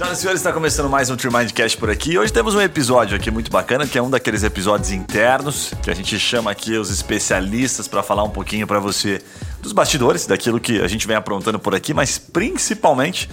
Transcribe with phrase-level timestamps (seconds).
[0.00, 2.18] Senhoras e senhores, está começando mais um Tremindcast por aqui.
[2.18, 5.94] Hoje temos um episódio aqui muito bacana, que é um daqueles episódios internos, que a
[5.94, 9.22] gente chama aqui os especialistas para falar um pouquinho para você
[9.60, 13.28] dos bastidores, daquilo que a gente vem aprontando por aqui, mas principalmente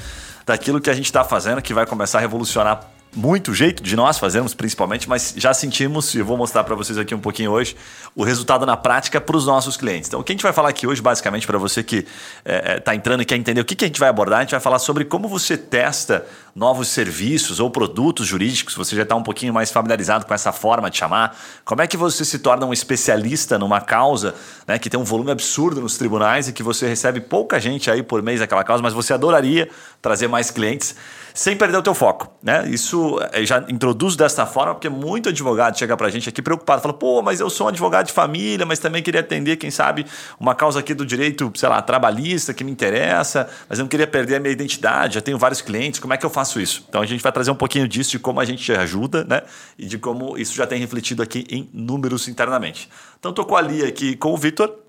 [0.45, 2.81] daquilo que a gente está fazendo, que vai começar a revolucionar
[3.15, 7.15] muito jeito de nós fazermos, principalmente, mas já sentimos, e vou mostrar para vocês aqui
[7.15, 7.75] um pouquinho hoje,
[8.15, 10.07] o resultado na prática para os nossos clientes.
[10.07, 12.07] Então, o que a gente vai falar aqui hoje, basicamente, para você que está
[12.45, 14.41] é, é tá entrando e quer entender o que, que a gente vai abordar, a
[14.43, 16.25] gente vai falar sobre como você testa
[16.57, 20.89] novos serviços ou produtos jurídicos, você já está um pouquinho mais familiarizado com essa forma
[20.89, 24.33] de chamar, como é que você se torna um especialista numa causa
[24.67, 28.01] né, que tem um volume absurdo nos tribunais e que você recebe pouca gente aí
[28.01, 29.69] por mês daquela causa, mas você adoraria
[30.07, 30.95] trazer mais clientes
[31.33, 32.67] sem perder o teu foco, né?
[32.67, 36.93] Isso eh, já introduz desta forma, porque muito advogado chega pra gente aqui preocupado, fala,
[36.95, 40.07] pô, mas eu sou um advogado de família, mas também queria atender, quem sabe,
[40.39, 44.07] uma causa aqui do direito, sei lá, trabalhista que me interessa, mas eu não queria
[44.07, 46.83] perder a minha identidade, já tenho vários clientes, como é que eu faço isso?
[46.89, 49.43] Então a gente vai trazer um pouquinho disso, de como a gente ajuda, né?
[49.77, 52.89] E de como isso já tem refletido aqui em números internamente.
[53.19, 54.86] Então tô com a Lia aqui com o Vitor,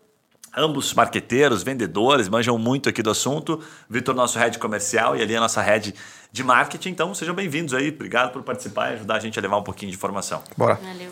[0.58, 3.62] ambos marqueteiros, vendedores, manjam muito aqui do assunto.
[3.88, 5.94] Vitor, nosso head comercial, e ali a nossa head
[6.32, 6.90] de marketing.
[6.90, 7.90] Então, sejam bem-vindos aí.
[7.90, 10.42] Obrigado por participar e ajudar a gente a levar um pouquinho de informação.
[10.56, 10.74] Bora.
[10.74, 11.10] Valeu.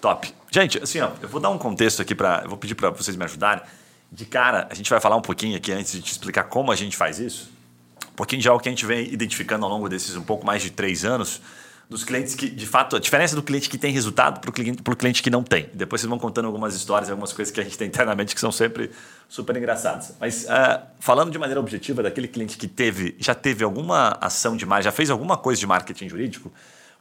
[0.00, 0.32] Top.
[0.50, 3.16] Gente, assim, ó, eu vou dar um contexto aqui para, eu vou pedir para vocês
[3.16, 3.62] me ajudarem.
[4.10, 6.76] De cara, a gente vai falar um pouquinho aqui antes de te explicar como a
[6.76, 7.50] gente faz isso.
[8.10, 10.62] Um pouquinho de algo que a gente vem identificando ao longo desses um pouco mais
[10.62, 11.42] de três anos
[11.88, 14.82] dos clientes que, de fato, a diferença do cliente que tem resultado para o cliente,
[14.82, 15.70] cliente que não tem.
[15.72, 18.52] Depois vocês vão contando algumas histórias, algumas coisas que a gente tem internamente que são
[18.52, 18.90] sempre
[19.26, 20.12] super engraçadas.
[20.20, 24.66] Mas uh, falando de maneira objetiva daquele cliente que teve, já teve alguma ação de
[24.66, 26.52] marketing, já fez alguma coisa de marketing jurídico,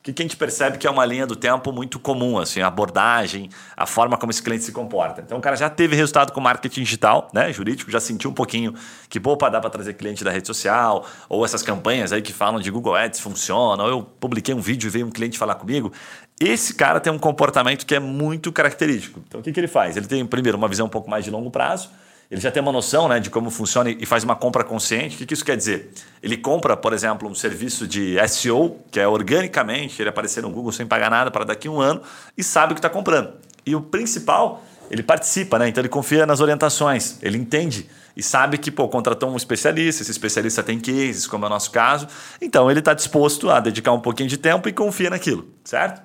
[0.08, 2.68] que, que a gente percebe que é uma linha do tempo muito comum, assim, a
[2.68, 5.22] abordagem, a forma como esse cliente se comporta.
[5.22, 8.74] Então o cara já teve resultado com marketing digital, né, jurídico, já sentiu um pouquinho
[9.10, 12.60] que, pô, dá para trazer cliente da rede social, ou essas campanhas aí que falam
[12.60, 15.92] de Google Ads funcionam, ou eu publiquei um vídeo e veio um cliente falar comigo.
[16.40, 19.22] Esse cara tem um comportamento que é muito característico.
[19.28, 19.98] Então o que, que ele faz?
[19.98, 21.90] Ele tem, primeiro, uma visão um pouco mais de longo prazo,
[22.30, 25.16] ele já tem uma noção né, de como funciona e faz uma compra consciente.
[25.16, 25.92] O que, que isso quer dizer?
[26.22, 30.74] Ele compra, por exemplo, um serviço de SEO, que é organicamente ele aparecer no Google
[30.74, 32.02] sem pagar nada para daqui a um ano
[32.38, 33.34] e sabe o que está comprando.
[33.66, 34.62] E o principal,
[34.92, 35.70] ele participa, né?
[35.70, 40.12] então ele confia nas orientações, ele entende e sabe que pô, contratou um especialista, esse
[40.12, 42.08] especialista tem cases, como é o nosso caso,
[42.42, 46.02] então ele está disposto a dedicar um pouquinho de tempo e confia naquilo, certo?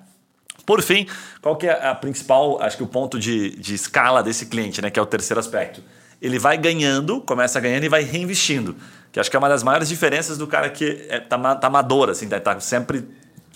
[0.65, 1.09] Por fim,
[1.41, 4.91] qual que é a principal, acho que o ponto de, de escala desse cliente, né,
[4.91, 5.83] que é o terceiro aspecto?
[6.23, 8.77] Ele vai ganhando, começa ganhando e vai reinvestindo.
[9.11, 12.09] Que acho que é uma das maiores diferenças do cara que é, tá, tá amador,
[12.09, 13.05] assim, tá, tá sempre,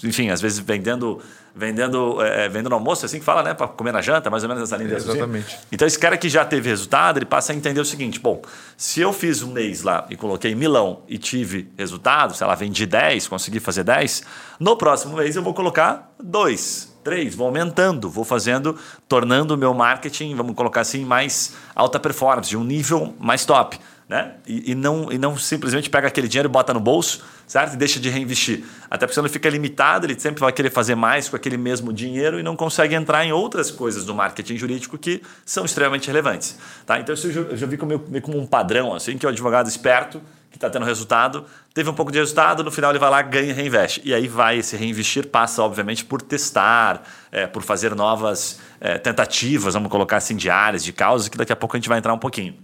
[0.03, 1.23] enfim, às vezes vendendo
[1.57, 3.55] vendendo, é, é vendendo almoço, assim que fala, né?
[3.55, 5.59] Para comer na janta, mais ou menos essa linha é, Exatamente.
[5.73, 8.43] Então, esse cara que já teve resultado, ele passa a entender o seguinte: bom,
[8.77, 12.85] se eu fiz um mês lá e coloquei milão e tive resultado, sei lá, vendi
[12.85, 14.23] 10, consegui fazer 10,
[14.61, 18.77] no próximo mês eu vou colocar 2 três, vou aumentando, vou fazendo,
[19.09, 23.79] tornando o meu marketing, vamos colocar assim, mais alta performance, de um nível mais top.
[24.09, 24.33] Né?
[24.45, 27.75] E, e, não, e não simplesmente pega aquele dinheiro e bota no bolso, certo?
[27.75, 28.65] E deixa de reinvestir.
[28.91, 32.41] Até porque não fica limitado, ele sempre vai querer fazer mais com aquele mesmo dinheiro
[32.41, 36.59] e não consegue entrar em outras coisas do marketing jurídico que são extremamente relevantes.
[36.85, 36.99] Tá?
[36.99, 40.21] Então isso eu já, vi como, meio como um padrão, assim, que o advogado esperto
[40.57, 41.45] que está tendo resultado,
[41.75, 44.01] teve um pouco de resultado, no final ele vai lá, ganha e reinveste.
[44.05, 49.75] E aí vai esse reinvestir, passa, obviamente, por testar, é, por fazer novas é, tentativas,
[49.75, 52.15] vamos colocar assim, de áreas, de causas, que daqui a pouco a gente vai entrar
[52.15, 52.57] um pouquinho.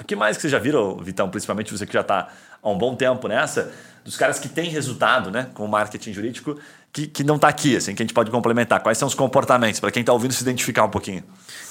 [0.00, 2.28] O que mais que você já viram, Vitão, principalmente você que já está
[2.66, 3.72] há um bom tempo nessa,
[4.04, 6.58] dos caras que têm resultado né, com o marketing jurídico,
[6.92, 8.80] que, que não está aqui, assim, que a gente pode complementar?
[8.80, 11.22] Quais são os comportamentos, para quem está ouvindo se identificar um pouquinho?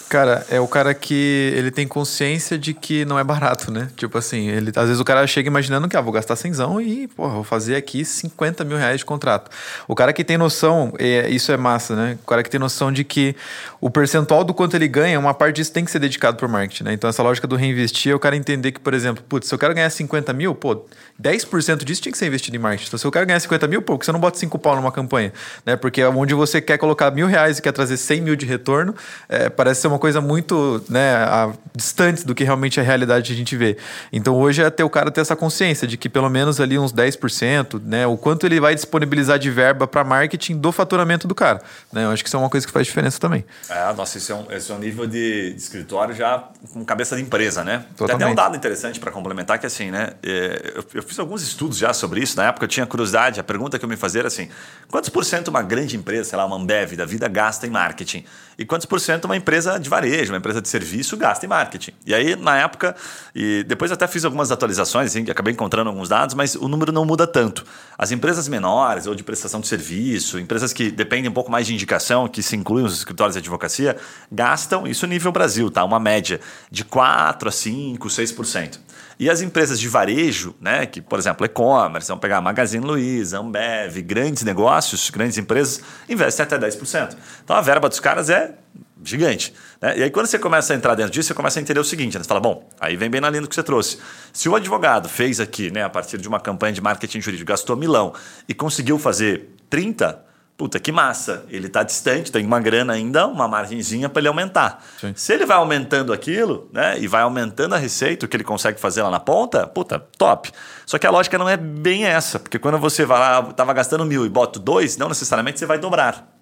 [0.07, 3.89] Cara, é o cara que ele tem consciência de que não é barato, né?
[3.95, 7.07] Tipo assim, ele, às vezes o cara chega imaginando que ah, vou gastar cenzão e,
[7.07, 9.49] porra, vou fazer aqui 50 mil reais de contrato.
[9.87, 12.19] O cara que tem noção, é, isso é massa, né?
[12.21, 13.35] O cara que tem noção de que
[13.81, 16.83] o percentual do quanto ele ganha, uma parte disso tem que ser dedicado pro marketing,
[16.83, 16.93] né?
[16.93, 19.57] Então essa lógica do reinvestir é o cara entender que, por exemplo, putz, se eu
[19.57, 20.84] quero ganhar 50 mil, pô,
[21.21, 22.87] 10% disso tinha que ser investido em marketing.
[22.87, 24.91] Então se eu quero ganhar 50 mil, pô, que você não bota 5 pau numa
[24.91, 25.31] campanha,
[25.65, 25.75] né?
[25.75, 28.93] Porque onde você quer colocar mil reais e quer trazer 100 mil de retorno,
[29.29, 33.27] é, parece ser uma coisa muito né, a, distante do que realmente é a realidade
[33.27, 33.77] que a gente vê.
[34.11, 36.93] Então hoje é ter o cara ter essa consciência de que pelo menos ali uns
[36.93, 41.61] 10%, né, o quanto ele vai disponibilizar de verba para marketing do faturamento do cara.
[41.91, 42.03] Né?
[42.03, 43.45] Eu acho que isso é uma coisa que faz diferença também.
[43.69, 47.15] É, nossa, esse é um, esse é um nível de, de escritório já com cabeça
[47.15, 47.85] de empresa, né?
[47.95, 48.17] Totalmente.
[48.17, 50.11] Tem até um dado interessante para complementar que assim, né?
[50.23, 52.35] É, eu, fiz alguns estudos já sobre isso.
[52.37, 53.39] Na época eu tinha curiosidade.
[53.39, 54.49] A pergunta que eu me fazia era assim:
[54.89, 58.25] quantos por cento uma grande empresa, sei lá, uma Ambev da vida, gasta em marketing?
[58.57, 61.91] E quantos por cento uma empresa de varejo, uma empresa de serviço, gasta em marketing?
[62.05, 62.95] E aí, na época,
[63.33, 67.05] e depois até fiz algumas atualizações, assim, acabei encontrando alguns dados, mas o número não
[67.05, 67.65] muda tanto.
[67.97, 71.73] As empresas menores ou de prestação de serviço, empresas que dependem um pouco mais de
[71.73, 73.97] indicação, que se incluem os escritórios de advocacia,
[74.31, 75.83] gastam, isso nível Brasil, tá?
[75.83, 76.39] Uma média
[76.71, 78.79] de 4 a 5, 6%.
[79.19, 84.01] E as empresas de varejo, né, que, por exemplo, e-commerce, vamos pegar Magazine Luiza, Ambev,
[84.01, 87.15] grandes negócios, grandes empresas, investem até 10%.
[87.43, 88.55] Então a verba dos caras é
[89.03, 89.53] gigante.
[89.81, 89.99] Né?
[89.99, 92.17] E aí, quando você começa a entrar dentro disso, você começa a entender o seguinte:
[92.17, 92.23] né?
[92.23, 93.97] você fala, bom, aí vem bem na linha do que você trouxe.
[94.33, 97.75] Se o advogado fez aqui, né, a partir de uma campanha de marketing jurídico, gastou
[97.75, 98.13] milão
[98.49, 100.19] e conseguiu fazer 30,
[100.57, 101.43] Puta, que massa.
[101.49, 104.81] Ele está distante, tem uma grana ainda, uma margenzinha para ele aumentar.
[104.99, 105.11] Sim.
[105.13, 108.79] Se ele vai aumentando aquilo, né, e vai aumentando a receita, o que ele consegue
[108.79, 110.51] fazer lá na ponta, puta, top.
[110.85, 114.05] Só que a lógica não é bem essa, porque quando você vai lá, tava gastando
[114.05, 116.34] mil e bota dois, não necessariamente você vai dobrar.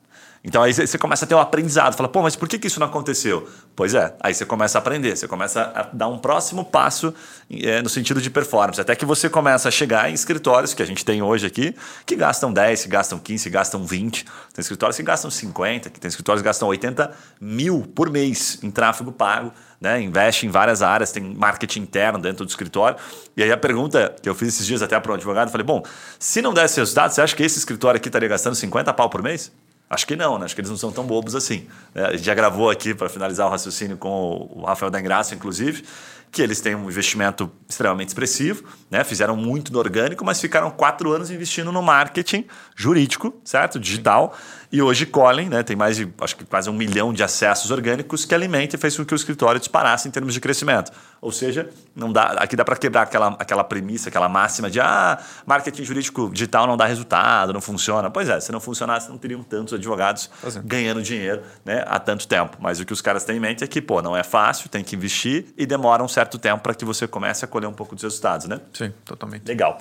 [0.46, 2.78] Então aí você começa a ter um aprendizado, fala, pô, mas por que, que isso
[2.78, 3.48] não aconteceu?
[3.74, 7.14] Pois é, aí você começa a aprender, você começa a dar um próximo passo
[7.50, 10.86] é, no sentido de performance, até que você começa a chegar em escritórios que a
[10.86, 11.74] gente tem hoje aqui,
[12.06, 15.98] que gastam 10, que gastam 15, que gastam 20, tem escritórios que gastam 50, que
[15.98, 20.02] tem escritórios que gastam 80 mil por mês em tráfego pago, né?
[20.02, 22.98] investe em várias áreas, tem marketing interno dentro do escritório.
[23.38, 25.84] E aí a pergunta que eu fiz esses dias até para um advogado, falei, bom,
[26.20, 29.24] se não desse resultado, você acha que esse escritório aqui estaria gastando 50 pau por
[29.24, 29.50] mês?
[29.94, 30.46] Acho que não, né?
[30.46, 31.68] acho que eles não são tão bobos assim.
[31.94, 35.36] É, a gente já gravou aqui para finalizar o raciocínio com o Rafael da Engraça,
[35.36, 35.86] inclusive,
[36.34, 39.04] que eles têm um investimento extremamente expressivo, né?
[39.04, 42.46] fizeram muito no orgânico, mas ficaram quatro anos investindo no marketing
[42.76, 43.80] jurídico, certo?
[43.80, 44.36] Digital.
[44.72, 48.26] E hoje colhem, né, tem mais de, acho que quase um milhão de acessos orgânicos
[48.26, 50.92] que alimenta e fez com que o escritório disparasse em termos de crescimento.
[51.22, 55.20] Ou seja, não dá, aqui dá para quebrar aquela, aquela premissa, aquela máxima de ah,
[55.46, 58.10] marketing jurídico digital não dá resultado, não funciona.
[58.10, 60.60] Pois é, se não funcionasse, não teriam tantos advogados é.
[60.66, 62.58] ganhando dinheiro né, há tanto tempo.
[62.60, 64.84] Mas o que os caras têm em mente é que, pô, não é fácil, tem
[64.84, 67.96] que investir e demora um certo tempo para que você comece a colher um pouco
[67.96, 68.60] dos resultados, né?
[68.74, 69.48] Sim, totalmente.
[69.48, 69.78] Legal.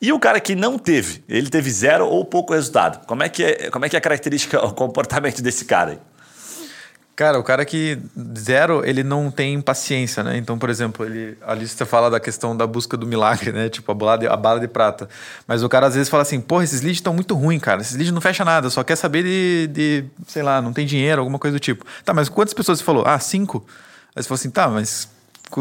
[0.00, 3.06] E o cara que não teve, ele teve zero ou pouco resultado.
[3.06, 5.98] Como é que é, como é, que é a característica o comportamento desse cara aí?
[7.14, 7.98] Cara, o cara que
[8.38, 10.38] zero, ele não tem paciência, né?
[10.38, 13.68] Então, por exemplo, ele, ali você fala da questão da busca do milagre, né?
[13.68, 15.08] Tipo, a bala de, a bala de prata.
[15.46, 17.82] Mas o cara às vezes fala assim, porra, esses leads estão muito ruins, cara.
[17.82, 21.20] Esses leads não fecha nada, só quer saber de, de, sei lá, não tem dinheiro,
[21.20, 21.84] alguma coisa do tipo.
[22.02, 23.04] Tá, mas quantas pessoas você falou?
[23.06, 23.64] Ah, cinco?
[24.16, 25.08] Aí você falou assim, tá, mas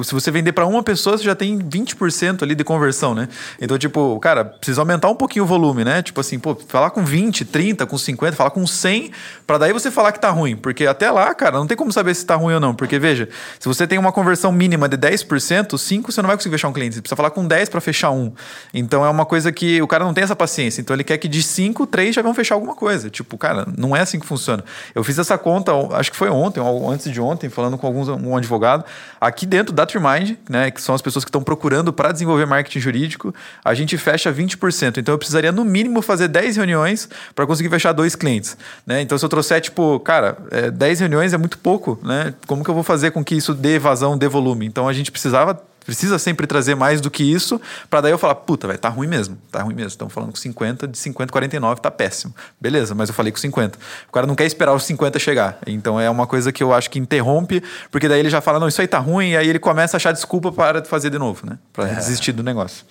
[0.04, 3.28] se você vender para uma pessoa, você já tem 20% ali de conversão, né?
[3.60, 6.02] Então, tipo, cara, precisa aumentar um pouquinho o volume, né?
[6.02, 9.12] Tipo assim, pô, falar com 20, 30, com 50, falar com 100,
[9.46, 10.56] para daí você falar que tá ruim.
[10.56, 12.74] Porque até lá, cara, não tem como saber se tá ruim ou não.
[12.74, 13.28] Porque, veja,
[13.60, 16.74] se você tem uma conversão mínima de 10%, 5 você não vai conseguir fechar um
[16.74, 16.96] cliente.
[16.96, 18.32] Você precisa falar com 10 para fechar um.
[18.74, 20.82] Então, é uma coisa que o cara não tem essa paciência.
[20.82, 23.10] Então, ele quer que de 5, 3 já vão fechar alguma coisa.
[23.10, 24.64] Tipo, cara, não é assim que funciona.
[24.96, 28.08] Eu fiz essa conta, acho que foi ontem, ou antes de ontem, falando com alguns,
[28.08, 28.86] um advogado,
[29.20, 32.80] aqui dentro da Trimind, né, que são as pessoas que estão procurando para desenvolver marketing
[32.80, 33.34] jurídico,
[33.64, 34.98] a gente fecha 20%.
[34.98, 39.02] Então eu precisaria no mínimo fazer 10 reuniões para conseguir fechar dois clientes, né?
[39.02, 42.34] Então se eu trouxer tipo, cara, é, 10 reuniões é muito pouco, né?
[42.48, 44.66] Como que eu vou fazer com que isso dê evasão, dê volume?
[44.66, 48.36] Então a gente precisava precisa sempre trazer mais do que isso, para daí eu falar,
[48.36, 49.90] puta, vai tá ruim mesmo, tá ruim mesmo.
[49.90, 52.34] Estamos falando com 50, de 50 49 tá péssimo.
[52.60, 53.78] Beleza, mas eu falei com 50.
[54.08, 55.60] O cara não quer esperar os 50 chegar.
[55.66, 58.68] Então é uma coisa que eu acho que interrompe, porque daí ele já fala, não,
[58.68, 61.46] isso aí tá ruim, e aí ele começa a achar desculpa para fazer de novo,
[61.46, 61.58] né?
[61.74, 61.96] Para é.
[61.96, 62.86] desistir do negócio.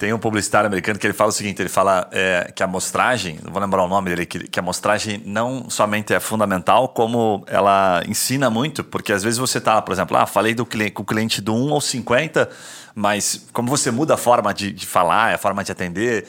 [0.00, 3.38] Tem um publicitário americano que ele fala o seguinte: ele fala é, que a amostragem,
[3.44, 7.44] não vou lembrar o nome dele, que, que a amostragem não somente é fundamental, como
[7.46, 11.02] ela ensina muito, porque às vezes você está, por exemplo, ah, falei do cliente, com
[11.02, 12.48] o cliente do 1 ou 50,
[12.94, 16.26] mas como você muda a forma de, de falar, a forma de atender,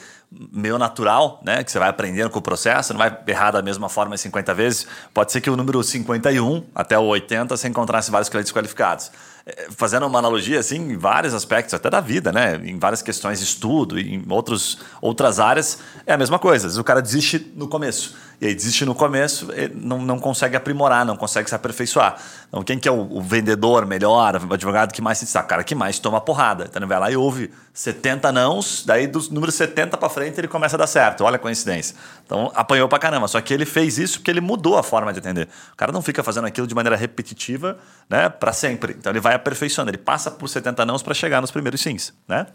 [0.52, 1.64] meio natural, né?
[1.64, 4.86] Que você vai aprendendo com o processo, não vai errar da mesma forma 50 vezes.
[5.14, 9.10] Pode ser que o número 51 até o 80 você encontrasse vários clientes qualificados.
[9.44, 13.40] É, fazendo uma analogia assim em vários aspectos até da vida né em várias questões
[13.40, 18.14] de estudo em outros outras áreas é a mesma coisa o cara desiste no começo
[18.42, 22.16] e aí desiste no começo, não, não consegue aprimorar, não consegue se aperfeiçoar.
[22.48, 25.46] Então, quem que é o, o vendedor melhor, o advogado que mais se destaca?
[25.46, 26.64] O cara que mais toma porrada.
[26.68, 30.48] Então, ele vai lá e ouve 70 nãos, daí dos números 70 para frente ele
[30.48, 31.22] começa a dar certo.
[31.22, 31.94] Olha a coincidência.
[32.26, 33.28] Então, apanhou para caramba.
[33.28, 35.48] Só que ele fez isso porque ele mudou a forma de atender.
[35.72, 37.78] O cara não fica fazendo aquilo de maneira repetitiva
[38.10, 38.96] né, para sempre.
[38.98, 39.90] Então, ele vai aperfeiçoando.
[39.90, 42.12] Ele passa por 70 nãos para chegar nos primeiros sims.
[42.26, 42.46] Né?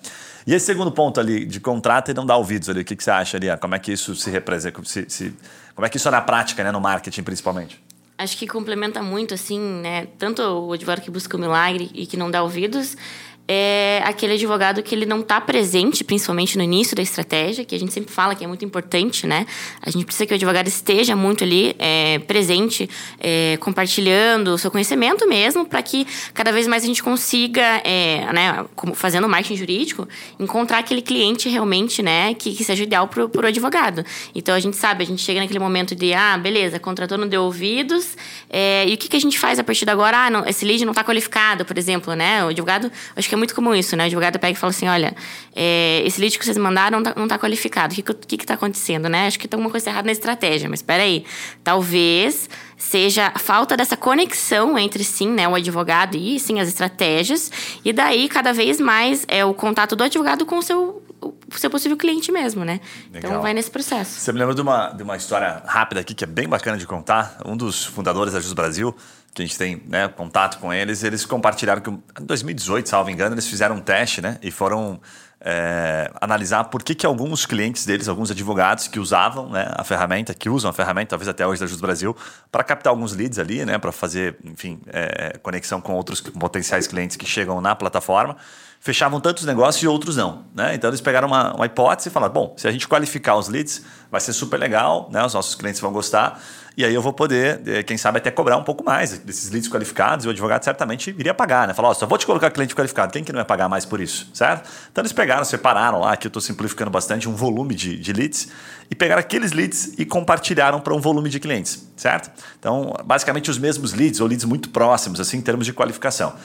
[0.45, 3.03] E esse segundo ponto ali, de contrato e não dar ouvidos ali, o que, que
[3.03, 3.47] você acha ali?
[3.57, 4.83] Como é que isso se representa?
[4.83, 5.33] Se, se
[5.75, 7.83] como é que isso é na prática, né, no marketing principalmente?
[8.17, 10.07] Acho que complementa muito, assim, né?
[10.17, 12.97] Tanto o advogado que busca o milagre e que não dá ouvidos,
[13.47, 17.79] é aquele advogado que ele não está presente, principalmente no início da estratégia, que a
[17.79, 19.45] gente sempre fala que é muito importante, né?
[19.81, 22.89] A gente precisa que o advogado esteja muito ali é, presente,
[23.19, 28.29] é, compartilhando o seu conhecimento mesmo, para que cada vez mais a gente consiga, é,
[28.33, 33.47] né, fazendo marketing jurídico, encontrar aquele cliente realmente, né, que, que seja ideal para o
[33.47, 34.03] advogado.
[34.35, 37.43] Então a gente sabe, a gente chega naquele momento de, ah, beleza, contratou, não deu
[37.43, 38.17] ouvidos,
[38.49, 40.25] é, e o que, que a gente faz a partir de agora?
[40.25, 42.43] Ah, não, esse lead não está qualificado, por exemplo, né?
[42.43, 44.03] O advogado, acho que é muito comum isso, né?
[44.03, 45.15] O advogado pega e fala assim: olha,
[45.55, 47.93] é, esse lead que vocês mandaram não está tá qualificado.
[47.93, 49.27] O que está acontecendo, né?
[49.27, 51.23] Acho que tem alguma coisa errada na estratégia, mas espera aí.
[51.63, 57.51] Talvez seja a falta dessa conexão entre sim, né, o advogado e sim as estratégias,
[57.83, 61.69] e daí cada vez mais é o contato do advogado com o seu o seu
[61.69, 62.79] possível cliente mesmo, né?
[63.09, 63.31] Então, Legal.
[63.31, 64.19] Então vai nesse processo.
[64.19, 66.85] Você me lembra de uma, de uma história rápida aqui que é bem bacana de
[66.85, 67.37] contar.
[67.45, 68.95] Um dos fundadores da Jus Brasil,
[69.37, 73.35] que a gente tem né, contato com eles, eles compartilharam que em 2018, salvo engano,
[73.35, 74.99] eles fizeram um teste né, e foram
[75.39, 80.33] é, analisar por que, que alguns clientes deles, alguns advogados que usavam né, a ferramenta,
[80.33, 82.17] que usam a ferramenta, talvez até hoje da Jus Brasil,
[82.51, 87.15] para captar alguns leads ali, né, para fazer, enfim, é, conexão com outros potenciais clientes
[87.15, 88.37] que chegam na plataforma,
[88.79, 90.45] fechavam tantos negócios e outros não.
[90.55, 90.73] Né?
[90.73, 93.83] Então eles pegaram uma, uma hipótese e falaram: bom, se a gente qualificar os leads,
[94.09, 95.23] vai ser super legal, né?
[95.23, 96.41] os nossos clientes vão gostar.
[96.77, 99.67] E aí eu vou poder, eh, quem sabe, até cobrar um pouco mais desses leads
[99.67, 101.73] qualificados e o advogado certamente iria pagar, né?
[101.73, 103.99] Falar, ó, só vou te colocar cliente qualificado, quem que não vai pagar mais por
[103.99, 104.69] isso, certo?
[104.91, 108.49] Então eles pegaram, separaram lá, aqui eu estou simplificando bastante, um volume de, de leads
[108.91, 112.29] e pegaram aqueles leads e compartilharam para um volume de clientes, certo?
[112.59, 116.35] Então, basicamente os mesmos leads ou leads muito próximos, assim, em termos de qualificação.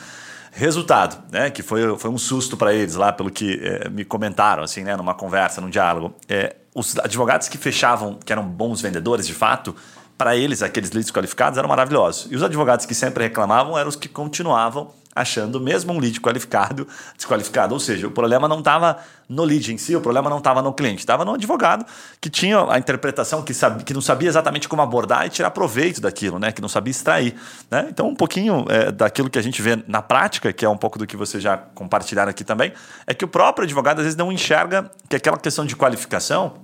[0.51, 4.62] Resultado, né, que foi, foi um susto para eles lá, pelo que é, me comentaram,
[4.62, 6.15] assim, né, numa conversa, num diálogo.
[6.27, 9.75] É, os advogados que fechavam, que eram bons vendedores de fato,
[10.23, 12.31] para eles, aqueles leads qualificados eram maravilhosos.
[12.31, 16.87] E os advogados que sempre reclamavam eram os que continuavam achando mesmo um lead qualificado
[17.17, 17.75] desqualificado.
[17.75, 18.99] Ou seja, o problema não estava
[19.29, 21.85] no lead em si, o problema não estava no cliente, estava no advogado
[22.21, 23.52] que tinha a interpretação, que,
[23.85, 26.52] que não sabia exatamente como abordar e tirar proveito daquilo, né?
[26.52, 27.35] que não sabia extrair.
[27.69, 27.88] Né?
[27.91, 31.00] Então, um pouquinho é, daquilo que a gente vê na prática, que é um pouco
[31.00, 32.73] do que vocês já compartilharam aqui também,
[33.09, 36.55] é que o próprio advogado às vezes não enxerga que aquela questão de qualificação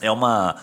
[0.00, 0.56] é uma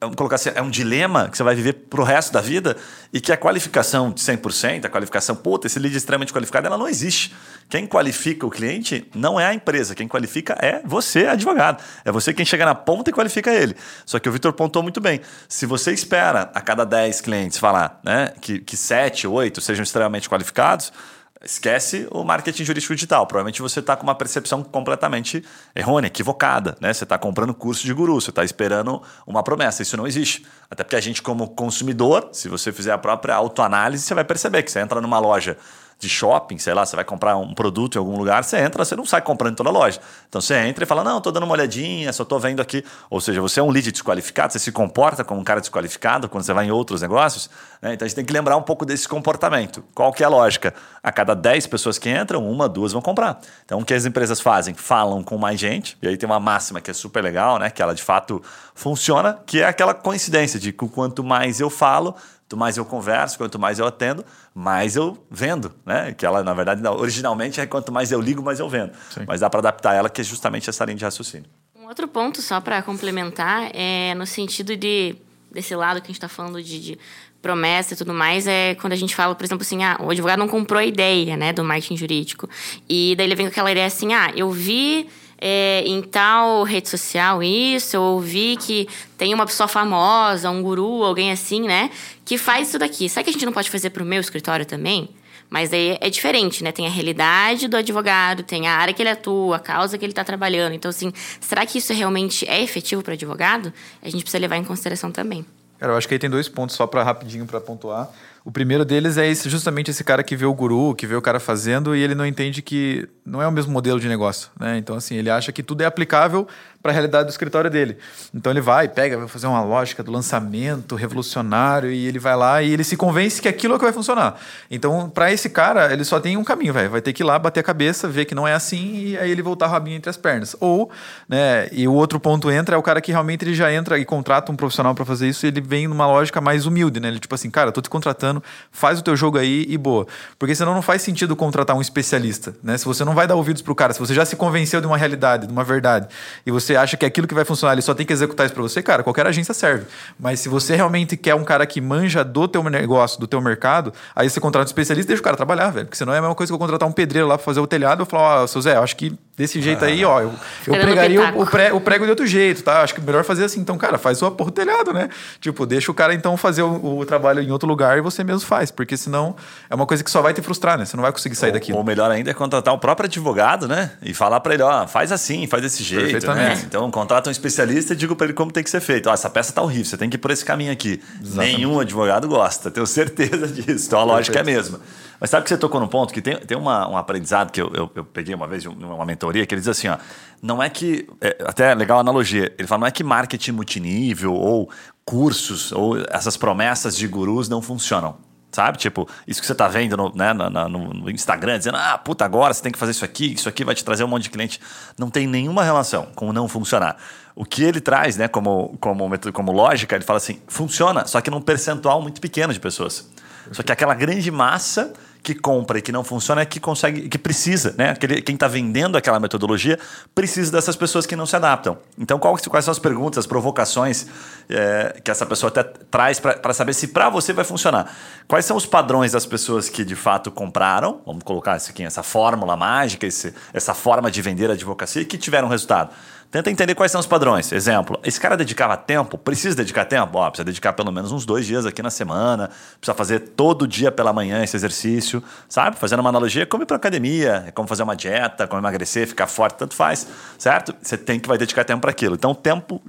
[0.00, 2.76] vamos colocar assim, é um dilema que você vai viver pro resto da vida
[3.12, 6.88] e que a qualificação de 100%, a qualificação, puta, esse lead extremamente qualificado, ela não
[6.88, 7.34] existe.
[7.68, 11.82] Quem qualifica o cliente não é a empresa, quem qualifica é você, advogado.
[12.04, 13.74] É você quem chega na ponta e qualifica ele.
[14.06, 15.20] Só que o Vitor pontou muito bem.
[15.48, 20.28] Se você espera a cada 10 clientes falar né, que, que 7, 8 sejam extremamente
[20.28, 20.92] qualificados,
[21.42, 23.24] Esquece o marketing jurídico digital.
[23.26, 26.76] Provavelmente você está com uma percepção completamente errônea, equivocada.
[26.80, 26.92] Né?
[26.92, 29.82] Você está comprando curso de guru, você está esperando uma promessa.
[29.82, 30.44] Isso não existe.
[30.68, 34.64] Até porque a gente, como consumidor, se você fizer a própria autoanálise, você vai perceber
[34.64, 35.56] que você entra numa loja
[35.98, 38.94] de shopping, sei lá, você vai comprar um produto em algum lugar, você entra, você
[38.94, 39.98] não sai comprando toda a loja.
[40.28, 42.84] Então você entra e fala: Não, estou dando uma olhadinha, só estou vendo aqui.
[43.10, 46.44] Ou seja, você é um lead desqualificado, você se comporta como um cara desqualificado quando
[46.44, 47.50] você vai em outros negócios.
[47.82, 47.94] Né?
[47.94, 49.82] Então a gente tem que lembrar um pouco desse comportamento.
[49.92, 50.72] Qual que é a lógica?
[51.02, 53.40] A cada 10 pessoas que entram, uma, duas vão comprar.
[53.64, 54.74] Então o que as empresas fazem?
[54.74, 57.70] Falam com mais gente, e aí tem uma máxima que é super legal, né?
[57.70, 58.40] Que ela de fato
[58.72, 62.14] funciona, que é aquela coincidência de que quanto mais eu falo,
[62.48, 64.24] quanto mais eu converso, quanto mais eu atendo,
[64.54, 66.14] mais eu vendo, né?
[66.14, 68.92] Que ela, na verdade, originalmente é quanto mais eu ligo, mais eu vendo.
[69.10, 69.24] Sim.
[69.26, 71.46] Mas dá para adaptar ela, que é justamente essa linha de raciocínio.
[71.76, 75.16] Um outro ponto, só para complementar, é no sentido de
[75.50, 76.98] desse lado que a gente está falando de, de,
[77.40, 80.38] promessa e tudo mais, é quando a gente fala, por exemplo, assim, ah, o advogado
[80.38, 82.48] não comprou a ideia, né, do marketing jurídico.
[82.88, 85.08] E daí ele vem com aquela ideia assim, ah, eu vi
[85.40, 91.04] é, em tal rede social isso, eu ouvi que tem uma pessoa famosa, um guru,
[91.04, 91.90] alguém assim, né?
[92.24, 93.08] Que faz isso daqui.
[93.08, 95.08] Será que a gente não pode fazer para o meu escritório também?
[95.50, 96.72] Mas aí é diferente, né?
[96.72, 100.12] Tem a realidade do advogado, tem a área que ele atua, a causa que ele
[100.12, 100.74] está trabalhando.
[100.74, 103.72] Então, assim, será que isso realmente é efetivo para o advogado?
[104.02, 105.46] A gente precisa levar em consideração também.
[105.78, 108.10] Cara, eu acho que aí tem dois pontos só para rapidinho para pontuar.
[108.48, 111.20] O primeiro deles é esse, justamente esse cara que vê o guru, que vê o
[111.20, 114.78] cara fazendo e ele não entende que não é o mesmo modelo de negócio, né?
[114.78, 116.48] Então assim, ele acha que tudo é aplicável
[116.82, 117.98] para a realidade do escritório dele.
[118.34, 122.62] Então ele vai, pega, vai fazer uma lógica do lançamento revolucionário e ele vai lá
[122.62, 124.38] e ele se convence que aquilo é que vai funcionar.
[124.70, 126.90] Então, para esse cara, ele só tem um caminho, véio.
[126.90, 129.30] vai ter que ir lá bater a cabeça, ver que não é assim e aí
[129.30, 130.54] ele voltar rabinho entre as pernas.
[130.60, 130.90] Ou,
[131.28, 134.04] né, e o outro ponto entra é o cara que realmente ele já entra e
[134.04, 137.08] contrata um profissional para fazer isso, e ele vem numa lógica mais humilde, né?
[137.08, 140.06] Ele tipo assim, cara, eu tô te contratando faz o teu jogo aí e boa.
[140.38, 142.76] Porque senão não faz sentido contratar um especialista, né?
[142.76, 144.96] Se você não vai dar ouvidos pro cara, se você já se convenceu de uma
[144.96, 146.08] realidade, de uma verdade,
[146.46, 148.62] e você acha que aquilo que vai funcionar, ele só tem que executar isso para
[148.62, 149.84] você, cara, qualquer agência serve.
[150.18, 153.92] Mas se você realmente quer um cara que manja do teu negócio, do teu mercado,
[154.14, 155.86] aí você contrata um especialista e deixa o cara trabalhar, velho.
[155.86, 157.66] Porque senão é a mesma coisa que eu contratar um pedreiro lá para fazer o
[157.66, 160.32] telhado e falar, ó, oh, seu Zé, eu acho que desse jeito aí, ó, eu,
[160.66, 162.82] eu pregaria o, o, pré, o, prego de outro jeito, tá?
[162.82, 163.60] Acho que melhor fazer assim.
[163.60, 165.08] Então, cara, faz o porra do telhado, né?
[165.40, 168.40] Tipo, deixa o cara então fazer o, o, trabalho em outro lugar e você mesmo
[168.40, 169.36] faz, porque senão
[169.70, 170.84] é uma coisa que só vai te frustrar, né?
[170.84, 171.72] Você não vai conseguir sair daqui.
[171.72, 173.92] Ou melhor ainda é contratar o próprio advogado, né?
[174.02, 176.57] E falar para ele, ó, faz assim, faz desse jeito, né?
[176.64, 179.08] Então, contrata um especialista e diga para ele como tem que ser feito.
[179.08, 181.00] Ó, essa peça tá horrível, você tem que ir por esse caminho aqui.
[181.20, 181.56] Exatamente.
[181.56, 183.86] Nenhum advogado gosta, tenho certeza disso.
[183.86, 184.80] Então, a lógica é a mesma.
[185.20, 187.70] Mas sabe que você tocou num ponto que tem, tem uma, um aprendizado que eu,
[187.74, 189.98] eu, eu peguei uma vez, uma mentoria, que ele diz assim, ó,
[190.40, 193.52] não é que, é, até é legal a analogia, ele fala, não é que marketing
[193.52, 194.70] multinível ou
[195.04, 198.27] cursos ou essas promessas de gurus não funcionam.
[198.50, 198.78] Sabe?
[198.78, 202.54] Tipo, isso que você está vendo no, né, no, no, Instagram, dizendo, ah, puta, agora
[202.54, 204.60] você tem que fazer isso aqui, isso aqui vai te trazer um monte de cliente.
[204.98, 206.96] Não tem nenhuma relação com não funcionar.
[207.36, 211.30] O que ele traz, né, como, como, como lógica, ele fala assim: funciona, só que
[211.30, 213.08] num percentual muito pequeno de pessoas.
[213.52, 214.92] Só que aquela grande massa
[215.34, 217.90] que compra e que não funciona é que consegue, que precisa, né?
[217.90, 219.78] Aquele, quem está vendendo aquela metodologia
[220.14, 221.78] precisa dessas pessoas que não se adaptam.
[221.98, 224.06] Então, qual, quais são as perguntas, as provocações
[224.48, 227.92] é, que essa pessoa até traz para saber se para você vai funcionar?
[228.26, 231.00] Quais são os padrões das pessoas que de fato compraram?
[231.04, 235.04] Vamos colocar isso aqui, essa fórmula mágica, esse, essa forma de vender a advocacia e
[235.04, 235.90] que tiveram resultado.
[236.30, 237.50] Tenta entender quais são os padrões.
[237.52, 239.16] Exemplo, esse cara dedicava tempo?
[239.16, 240.18] Precisa dedicar tempo?
[240.18, 243.90] Ó, precisa dedicar pelo menos uns dois dias aqui na semana, precisa fazer todo dia
[243.90, 245.78] pela manhã esse exercício, sabe?
[245.78, 249.56] Fazendo uma analogia, come para academia, é como fazer uma dieta, como emagrecer, ficar forte,
[249.56, 250.06] tanto faz,
[250.36, 250.74] certo?
[250.82, 252.14] Você tem que vai dedicar tempo para aquilo.
[252.14, 252.82] Então, o tempo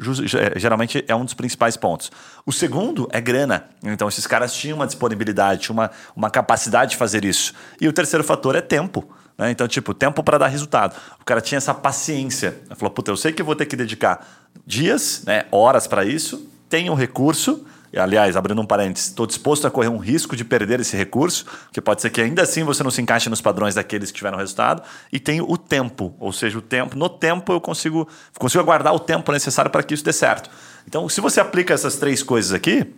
[0.58, 2.12] geralmente é um dos principais pontos.
[2.46, 3.69] O segundo é grana.
[3.81, 7.53] Então, esses caras tinham uma disponibilidade, tinham uma, uma capacidade de fazer isso.
[7.79, 9.08] E o terceiro fator é tempo.
[9.39, 9.51] Né?
[9.51, 10.96] Então, tipo, tempo para dar resultado.
[11.19, 12.60] O cara tinha essa paciência.
[12.65, 14.27] Ele falou, puta, eu sei que vou ter que dedicar
[14.65, 19.65] dias, né, horas para isso, tenho um recurso, e, aliás, abrindo um parênteses, estou disposto
[19.65, 22.84] a correr um risco de perder esse recurso, que pode ser que ainda assim você
[22.84, 26.58] não se encaixe nos padrões daqueles que tiveram resultado, e tenho o tempo, ou seja,
[26.58, 30.13] o tempo, no tempo eu consigo, consigo aguardar o tempo necessário para que isso dê
[30.13, 30.50] certo.
[30.88, 32.93] Então, se você aplica essas três coisas aqui,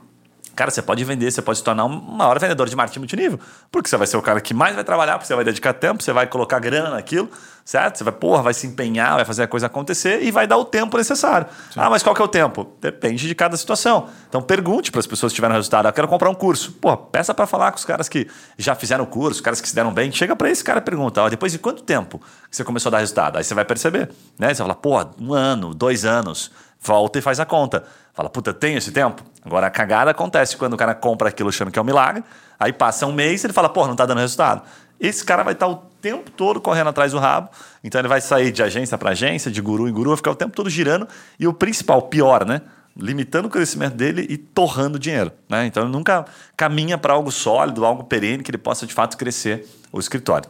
[0.55, 3.39] Cara, você pode vender, você pode se tornar um maior vendedor de marketing multinível,
[3.71, 6.03] porque você vai ser o cara que mais vai trabalhar, porque você vai dedicar tempo,
[6.03, 7.29] você vai colocar grana naquilo,
[7.63, 7.97] certo?
[7.97, 10.65] Você vai, porra, vai se empenhar, vai fazer a coisa acontecer e vai dar o
[10.65, 11.47] tempo necessário.
[11.71, 11.79] Sim.
[11.79, 12.67] Ah, mas qual que é o tempo?
[12.81, 14.09] Depende de cada situação.
[14.27, 15.87] Então pergunte para as pessoas que tiveram resultado.
[15.87, 16.73] Eu quero comprar um curso.
[16.73, 19.69] Pô, peça para falar com os caras que já fizeram o curso, os caras que
[19.69, 20.11] se deram bem.
[20.11, 22.99] Chega para esse cara e pergunta, ó, depois de quanto tempo você começou a dar
[22.99, 23.37] resultado?
[23.37, 24.53] Aí você vai perceber, né?
[24.53, 27.83] Você vai falar, pô, um ano, dois anos volta e faz a conta.
[28.13, 29.23] Fala, puta, tem esse tempo?
[29.45, 32.23] Agora a cagada acontece quando o cara compra aquilo achando que é um milagre,
[32.59, 34.63] aí passa um mês e ele fala, pô, não tá dando resultado.
[34.99, 37.49] Esse cara vai estar o tempo todo correndo atrás do rabo,
[37.83, 40.35] então ele vai sair de agência para agência, de guru em guru, vai ficar o
[40.35, 41.07] tempo todo girando,
[41.39, 42.61] e o principal, pior, né?
[42.95, 45.31] Limitando o crescimento dele e torrando dinheiro.
[45.49, 45.65] Né?
[45.65, 46.25] Então ele nunca
[46.57, 50.49] caminha para algo sólido, algo perene, que ele possa de fato crescer o escritório.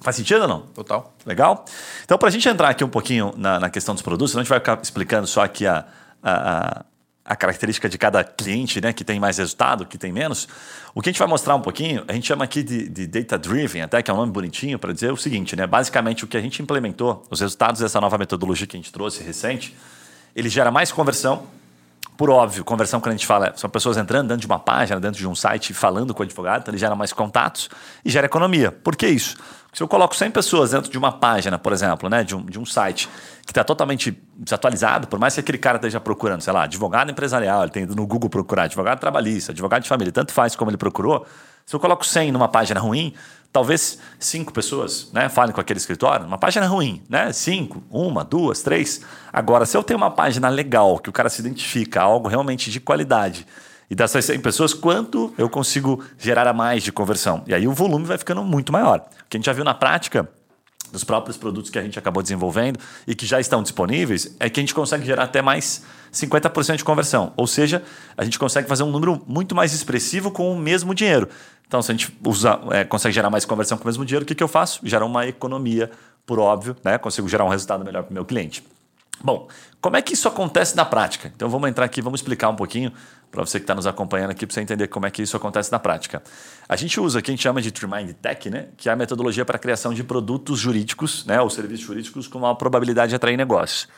[0.00, 0.60] Faz sentido ou não?
[0.60, 1.12] Total.
[1.26, 1.64] Legal?
[2.04, 4.44] Então, para a gente entrar aqui um pouquinho na, na, questão dos produtos, senão a
[4.44, 5.84] gente vai ficar explicando só aqui a,
[6.22, 6.84] a,
[7.24, 10.48] a característica de cada cliente, né, que tem mais resultado, que tem menos.
[10.94, 13.36] O que a gente vai mostrar um pouquinho, a gente chama aqui de, de data
[13.36, 15.66] driven, até que é um nome bonitinho para dizer o seguinte, né?
[15.66, 19.22] Basicamente, o que a gente implementou, os resultados dessa nova metodologia que a gente trouxe
[19.22, 19.76] recente,
[20.34, 21.46] ele gera mais conversão
[22.18, 25.20] por óbvio, conversão quando a gente fala, são pessoas entrando dentro de uma página, dentro
[25.20, 27.70] de um site, falando com o advogado, então ele gera mais contatos
[28.04, 28.72] e gera economia.
[28.72, 29.36] Por que isso?
[29.78, 32.58] Se eu coloco 100 pessoas dentro de uma página, por exemplo, né, de, um, de
[32.58, 33.08] um site
[33.46, 37.62] que está totalmente desatualizado, por mais que aquele cara esteja procurando, sei lá, advogado empresarial,
[37.62, 41.24] ele tem no Google procurar advogado trabalhista, advogado de família, tanto faz como ele procurou,
[41.64, 43.14] se eu coloco 100 numa página ruim,
[43.52, 46.26] talvez cinco pessoas né, falem com aquele escritório.
[46.26, 47.32] Uma página ruim, né?
[47.32, 49.02] Cinco, uma, duas, três.
[49.32, 52.80] Agora, se eu tenho uma página legal, que o cara se identifica, algo realmente de
[52.80, 53.46] qualidade,
[53.90, 57.42] e dessas 100 pessoas, quanto eu consigo gerar a mais de conversão?
[57.46, 58.98] E aí o volume vai ficando muito maior.
[58.98, 60.28] O que a gente já viu na prática
[60.92, 64.58] dos próprios produtos que a gente acabou desenvolvendo e que já estão disponíveis, é que
[64.58, 67.32] a gente consegue gerar até mais 50% de conversão.
[67.36, 67.82] Ou seja,
[68.16, 71.28] a gente consegue fazer um número muito mais expressivo com o mesmo dinheiro.
[71.66, 74.26] Então, se a gente usa, é, consegue gerar mais conversão com o mesmo dinheiro, o
[74.26, 74.80] que, que eu faço?
[74.84, 75.90] Gera uma economia,
[76.24, 76.96] por óbvio, né?
[76.96, 78.64] consigo gerar um resultado melhor para o meu cliente.
[79.22, 79.48] Bom,
[79.80, 81.30] como é que isso acontece na prática?
[81.34, 82.92] Então vamos entrar aqui, vamos explicar um pouquinho
[83.30, 85.70] para você que está nos acompanhando aqui, para você entender como é que isso acontece
[85.70, 86.22] na prática.
[86.68, 88.68] A gente usa o que a gente chama de Trimind Tech, né?
[88.76, 91.40] que é a metodologia para a criação de produtos jurídicos né?
[91.40, 93.88] ou serviços jurídicos com uma probabilidade de atrair negócios.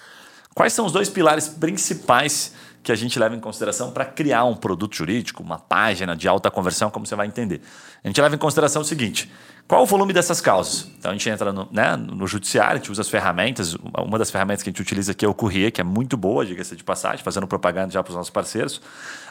[0.54, 4.56] Quais são os dois pilares principais que a gente leva em consideração para criar um
[4.56, 7.60] produto jurídico, uma página de alta conversão, como você vai entender?
[8.02, 9.30] A gente leva em consideração o seguinte:
[9.68, 10.90] qual o volume dessas causas?
[10.98, 13.74] Então a gente entra no, né, no judiciário, a gente usa as ferramentas.
[13.98, 16.44] Uma das ferramentas que a gente utiliza aqui é o Courrier, que é muito boa,
[16.46, 18.80] diga-se de passagem, fazendo propaganda já para os nossos parceiros.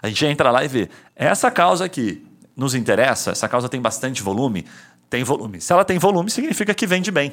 [0.01, 4.21] A gente entra lá e vê essa causa aqui nos interessa, essa causa tem bastante
[4.21, 4.65] volume,
[5.09, 5.59] tem volume.
[5.61, 7.31] Se ela tem volume, significa que vende bem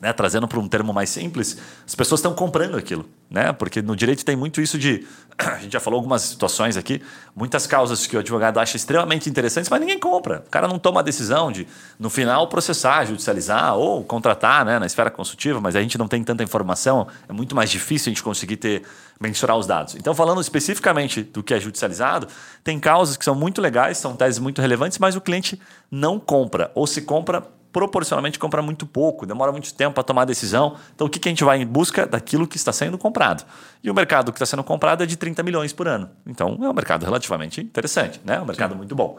[0.00, 3.52] né, trazendo para um termo mais simples, as pessoas estão comprando aquilo, né?
[3.52, 5.06] Porque no direito tem muito isso de,
[5.38, 7.02] a gente já falou algumas situações aqui,
[7.34, 10.44] muitas causas que o advogado acha extremamente interessantes, mas ninguém compra.
[10.46, 11.66] O cara não toma a decisão de,
[11.98, 16.22] no final, processar, judicializar ou contratar, né, na esfera consultiva, mas a gente não tem
[16.22, 18.82] tanta informação, é muito mais difícil a gente conseguir ter
[19.20, 19.94] mensurar os dados.
[19.94, 22.26] Então, falando especificamente do que é judicializado,
[22.62, 26.70] tem causas que são muito legais, são teses muito relevantes, mas o cliente não compra
[26.74, 30.76] ou se compra proporcionalmente compra muito pouco, demora muito tempo para tomar a decisão.
[30.94, 33.44] Então, o que, que a gente vai em busca daquilo que está sendo comprado?
[33.82, 36.08] E o mercado que está sendo comprado é de 30 milhões por ano.
[36.24, 38.36] Então, é um mercado relativamente interessante, né?
[38.36, 38.76] É um mercado Sim.
[38.76, 39.18] muito bom.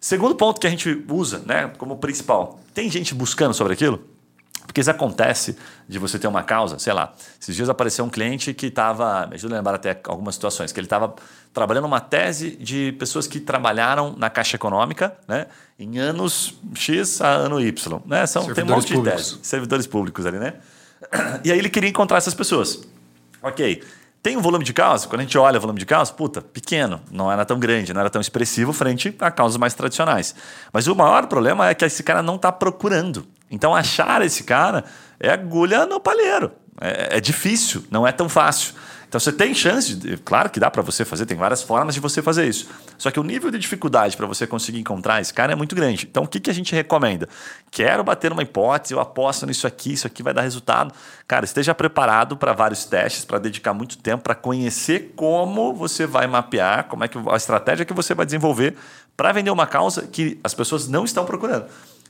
[0.00, 4.02] Segundo ponto que a gente usa né, como principal: tem gente buscando sobre aquilo?
[4.66, 5.56] Porque isso acontece
[5.88, 9.34] de você ter uma causa, sei lá, esses dias apareceu um cliente que estava, me
[9.34, 11.14] ajuda a lembrar até algumas situações, que ele estava
[11.52, 15.46] trabalhando uma tese de pessoas que trabalharam na Caixa Econômica, né,
[15.78, 18.26] em anos X a ano Y, né?
[18.26, 19.22] São tem um monte públicos.
[19.22, 20.54] de tese, servidores públicos ali, né?
[21.44, 22.82] E aí ele queria encontrar essas pessoas.
[23.42, 23.82] OK.
[24.22, 25.08] Tem um volume de causa?
[25.08, 28.00] Quando a gente olha o volume de causa, puta, pequeno, não era tão grande, não
[28.00, 30.32] era tão expressivo frente a causas mais tradicionais.
[30.72, 33.26] Mas o maior problema é que esse cara não está procurando.
[33.52, 34.84] Então, achar esse cara
[35.20, 36.50] é agulha no palheiro.
[36.80, 38.74] É, é difícil, não é tão fácil.
[39.12, 42.00] Então você tem chance, de, claro que dá para você fazer, tem várias formas de
[42.00, 42.66] você fazer isso.
[42.96, 46.08] Só que o nível de dificuldade para você conseguir encontrar esse cara é muito grande.
[46.10, 47.28] Então o que, que a gente recomenda?
[47.70, 50.94] Quero bater uma hipótese, eu aposto nisso aqui, isso aqui vai dar resultado.
[51.28, 56.26] Cara, esteja preparado para vários testes, para dedicar muito tempo para conhecer como você vai
[56.26, 58.78] mapear, como é que a estratégia que você vai desenvolver
[59.14, 61.66] para vender uma causa que as pessoas não estão procurando.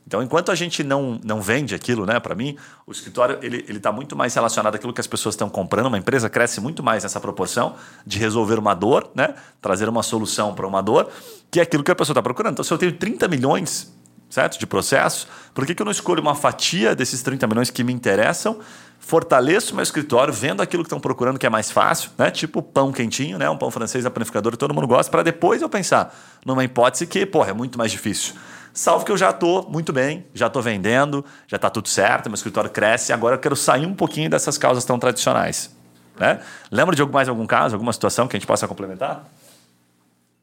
[0.06, 3.92] Então, enquanto a gente não, não vende aquilo, né, para mim, o escritório ele está
[3.92, 5.86] muito mais relacionado àquilo que as pessoas estão comprando.
[5.86, 10.54] Uma empresa cresce muito mais nessa proporção de resolver uma dor, né, trazer uma solução
[10.54, 11.10] para uma dor,
[11.50, 12.54] que é aquilo que a pessoa está procurando.
[12.54, 13.92] Então, se eu tenho 30 milhões
[14.32, 17.84] certo, de processos, por que, que eu não escolho uma fatia desses 30 milhões que
[17.84, 18.58] me interessam,
[18.98, 22.30] fortaleço meu escritório vendo aquilo que estão procurando que é mais fácil, né?
[22.30, 23.50] tipo pão quentinho, né?
[23.50, 27.26] um pão francês da panificadora todo mundo gosta, para depois eu pensar numa hipótese que
[27.26, 28.34] porra, é muito mais difícil.
[28.74, 32.34] Salvo que eu já estou muito bem, já estou vendendo, já está tudo certo, meu
[32.34, 35.74] escritório cresce, agora eu quero sair um pouquinho dessas causas tão tradicionais.
[36.18, 36.40] Né?
[36.70, 39.24] Lembra de mais algum caso, alguma situação que a gente possa complementar?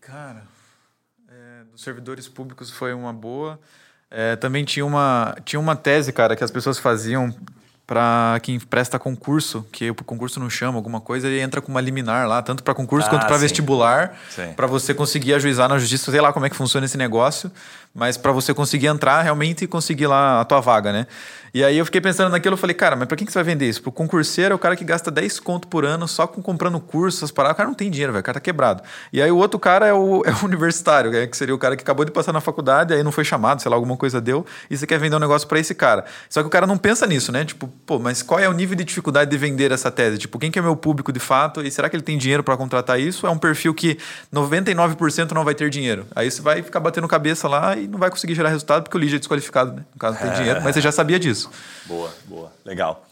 [0.01, 0.43] Cara,
[1.27, 3.59] é, dos servidores públicos foi uma boa.
[4.11, 7.33] É, também tinha uma, tinha uma tese, cara, que as pessoas faziam
[7.89, 11.81] para quem presta concurso, que o concurso não chama alguma coisa, ele entra com uma
[11.81, 14.15] liminar lá, tanto para concurso ah, quanto para vestibular,
[14.55, 17.51] para você conseguir ajuizar na justiça, sei lá como é que funciona esse negócio,
[17.93, 21.07] mas para você conseguir entrar realmente e conseguir lá a tua vaga, né?
[21.53, 23.43] E aí eu fiquei pensando naquilo, eu falei, cara, mas para quem que você vai
[23.43, 23.81] vender isso?
[23.81, 27.19] Pro concurseiro é o cara que gasta 10 conto por ano só com comprando cursos,
[27.19, 28.83] essas paradas, o cara não tem dinheiro, velho, o cara tá quebrado.
[29.11, 31.81] E aí o outro cara é o, é o universitário, que seria o cara que
[31.81, 34.77] acabou de passar na faculdade, aí não foi chamado, sei lá, alguma coisa deu, e
[34.77, 36.05] você quer vender um negócio para esse cara.
[36.29, 37.43] Só que o cara não pensa nisso, né?
[37.43, 40.19] Tipo, pô, mas qual é o nível de dificuldade de vender essa tese?
[40.19, 41.61] Tipo, quem que é meu público de fato?
[41.63, 43.25] E será que ele tem dinheiro para contratar isso?
[43.25, 43.97] É um perfil que
[44.31, 46.05] 99% não vai ter dinheiro.
[46.15, 48.99] Aí você vai ficar batendo cabeça lá e não vai conseguir gerar resultado porque o
[48.99, 49.85] lead é desqualificado, né?
[49.93, 50.35] No caso, não tem é.
[50.35, 51.49] dinheiro, mas você já sabia disso.
[51.85, 52.51] Boa, boa.
[52.65, 53.05] Legal.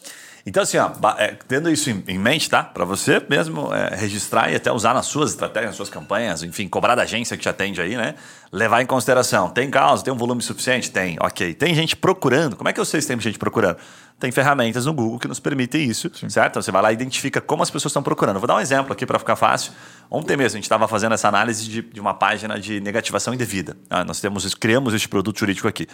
[0.48, 2.64] Então, assim, ó, é, tendo isso em mente, tá?
[2.64, 6.70] Para você mesmo é, registrar e até usar nas suas estratégias, nas suas campanhas, enfim,
[6.70, 8.16] cobrar da agência que te atende aí, né?
[8.50, 9.50] Levar em consideração.
[9.50, 10.90] Tem causa, tem um volume suficiente?
[10.90, 11.54] Tem, ok.
[11.54, 12.56] Tem gente procurando.
[12.56, 13.76] Como é que eu sei se tem gente procurando?
[14.18, 16.30] Tem ferramentas no Google que nos permitem isso, Sim.
[16.30, 16.52] certo?
[16.52, 18.40] Então, você vai lá e identifica como as pessoas estão procurando.
[18.40, 19.74] vou dar um exemplo aqui para ficar fácil.
[20.10, 23.76] Ontem mesmo a gente estava fazendo essa análise de, de, uma página de negativação indevida.
[23.90, 25.88] Ah, nós temos, criamos este produto jurídico aqui.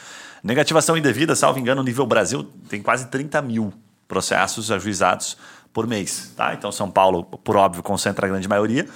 [0.43, 3.73] Negativação indevida, salvo engano, no nível Brasil, tem quase 30 mil
[4.13, 5.35] processos ajuizados
[5.73, 6.31] por mês.
[6.37, 6.53] Tá?
[6.53, 8.87] Então, São Paulo, por óbvio, concentra a grande maioria.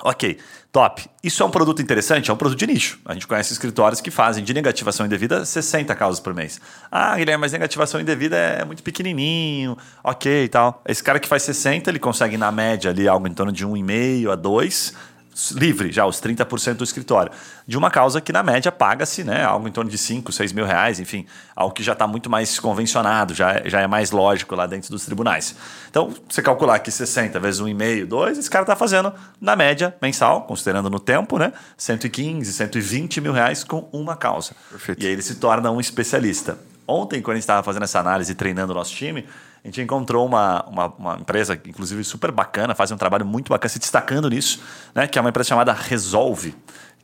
[0.00, 0.38] Ok,
[0.70, 1.10] top.
[1.24, 2.30] Isso é um produto interessante?
[2.30, 3.00] É um produto de nicho.
[3.04, 6.60] A gente conhece escritórios que fazem de negativação indevida 60 causas por mês.
[6.88, 10.80] Ah, Guilherme, mas negativação indevida é muito pequenininho, ok e tal.
[10.86, 14.30] Esse cara que faz 60, ele consegue, na média, ali algo em torno de 1,5
[14.30, 14.94] a 2
[15.52, 17.30] livre já, os 30% do escritório,
[17.66, 20.64] de uma causa que na média paga-se né, algo em torno de 5, 6 mil
[20.64, 24.66] reais, enfim, algo que já está muito mais convencionado, já, já é mais lógico lá
[24.66, 25.54] dentro dos tribunais.
[25.88, 30.42] Então, você calcular que 60 vezes 1,5, 2, esse cara está fazendo, na média, mensal,
[30.42, 34.52] considerando no tempo, né, 115, 120 mil reais com uma causa.
[34.70, 35.02] Perfeito.
[35.02, 36.58] E aí ele se torna um especialista.
[36.86, 39.26] Ontem, quando a gente estava fazendo essa análise e treinando o nosso time,
[39.62, 43.68] a gente encontrou uma, uma, uma, empresa, inclusive, super bacana, faz um trabalho muito bacana,
[43.68, 44.60] se destacando nisso,
[44.94, 45.06] né?
[45.06, 46.54] que é uma empresa chamada Resolve,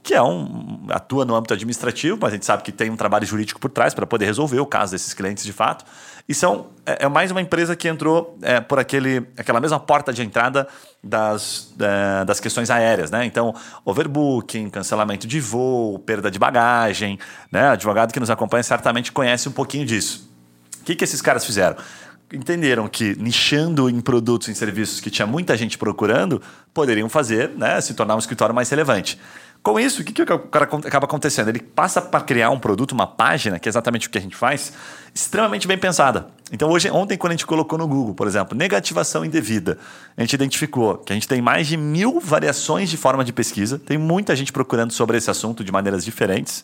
[0.02, 3.26] que é um, atua no âmbito administrativo, mas a gente sabe que tem um trabalho
[3.26, 5.84] jurídico por trás para poder resolver o caso desses clientes de fato.
[6.28, 10.12] E são, é, é mais uma empresa que entrou é, por aquele, aquela mesma porta
[10.12, 10.68] de entrada
[11.02, 13.10] das, é, das questões aéreas.
[13.10, 13.24] Né?
[13.24, 17.18] Então, overbooking, cancelamento de voo, perda de bagagem.
[17.50, 17.68] Né?
[17.68, 20.30] Advogado que nos acompanha certamente conhece um pouquinho disso.
[20.80, 21.76] O que, que esses caras fizeram?
[22.34, 26.42] Entenderam que nichando em produtos e serviços que tinha muita gente procurando,
[26.72, 29.18] poderiam fazer, né, se tornar um escritório mais relevante.
[29.64, 31.48] Com isso, o que, que o cara acaba acontecendo?
[31.48, 34.36] Ele passa para criar um produto, uma página, que é exatamente o que a gente
[34.36, 34.74] faz,
[35.14, 36.28] extremamente bem pensada.
[36.52, 39.78] Então, hoje, ontem, quando a gente colocou no Google, por exemplo, negativação indevida,
[40.14, 43.78] a gente identificou que a gente tem mais de mil variações de forma de pesquisa,
[43.78, 46.62] tem muita gente procurando sobre esse assunto de maneiras diferentes.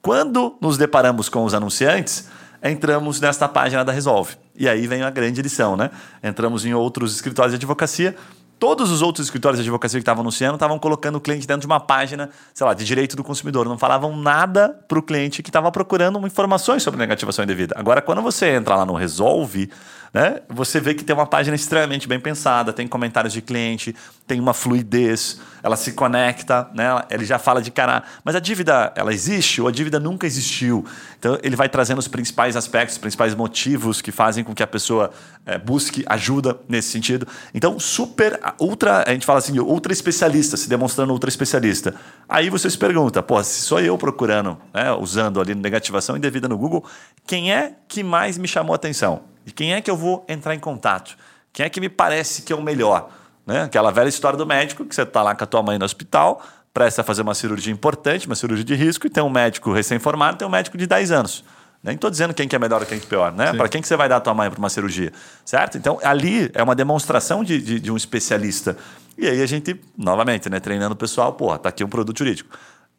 [0.00, 2.28] Quando nos deparamos com os anunciantes,
[2.62, 4.36] entramos nesta página da Resolve.
[4.54, 5.90] E aí vem a grande lição, né?
[6.22, 8.16] Entramos em outros escritórios de advocacia.
[8.58, 11.66] Todos os outros escritórios de advocacia que estavam anunciando estavam colocando o cliente dentro de
[11.66, 13.68] uma página, sei lá, de direito do consumidor.
[13.68, 17.74] Não falavam nada para o cliente que estava procurando informações sobre negativação indevida.
[17.78, 19.70] Agora, quando você entra lá no Resolve,
[20.16, 23.94] né, você vê que tem uma página extremamente bem pensada, tem comentários de cliente,
[24.26, 28.94] tem uma fluidez, ela se conecta, né, ele já fala de cara, mas a dívida,
[28.96, 30.86] ela existe ou a dívida nunca existiu?
[31.18, 34.66] Então, ele vai trazendo os principais aspectos, os principais motivos que fazem com que a
[34.66, 35.10] pessoa
[35.44, 37.28] é, busque ajuda nesse sentido.
[37.52, 41.94] Então, super, ultra, a gente fala assim, ultra especialista, se demonstrando ultra especialista.
[42.26, 46.56] Aí você se pergunta, pô, se sou eu procurando, né, usando ali negativação indevida no
[46.56, 46.86] Google,
[47.26, 49.35] quem é que mais me chamou a atenção?
[49.46, 51.16] E quem é que eu vou entrar em contato?
[51.52, 53.08] Quem é que me parece que é o melhor?
[53.46, 53.62] Né?
[53.62, 56.42] Aquela velha história do médico, que você está lá com a tua mãe no hospital,
[56.74, 60.36] presta a fazer uma cirurgia importante, uma cirurgia de risco, e tem um médico recém-formado,
[60.36, 61.44] tem um médico de 10 anos.
[61.82, 63.52] Nem estou dizendo quem que é melhor ou quem que é pior, né?
[63.52, 65.12] Para quem que você vai dar a tua mãe para uma cirurgia,
[65.44, 65.78] certo?
[65.78, 68.76] Então, ali é uma demonstração de, de, de, um especialista.
[69.16, 72.50] E aí a gente, novamente, né, treinando o pessoal, porra, tá aqui um produto jurídico.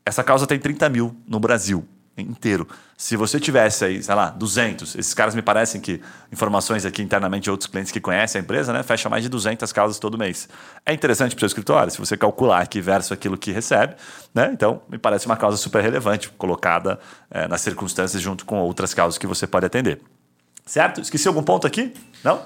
[0.06, 1.86] Essa causa tem 30 mil no Brasil
[2.18, 2.68] inteiro.
[2.98, 6.02] Se você tivesse aí, sei lá, 200, esses caras me parecem que,
[6.32, 9.72] informações aqui internamente de outros clientes que conhecem a empresa, né, fecha mais de 200
[9.72, 10.50] causas todo mês.
[10.86, 13.96] É interessante para o seu escritório, se você calcular aqui versus aquilo que recebe,
[14.34, 17.00] né, então me parece uma causa super relevante, colocada
[17.30, 20.02] é, nas circunstâncias junto com outras causas que você pode atender.
[20.66, 21.00] Certo?
[21.00, 21.94] Esqueci algum ponto aqui?
[22.24, 22.42] Não?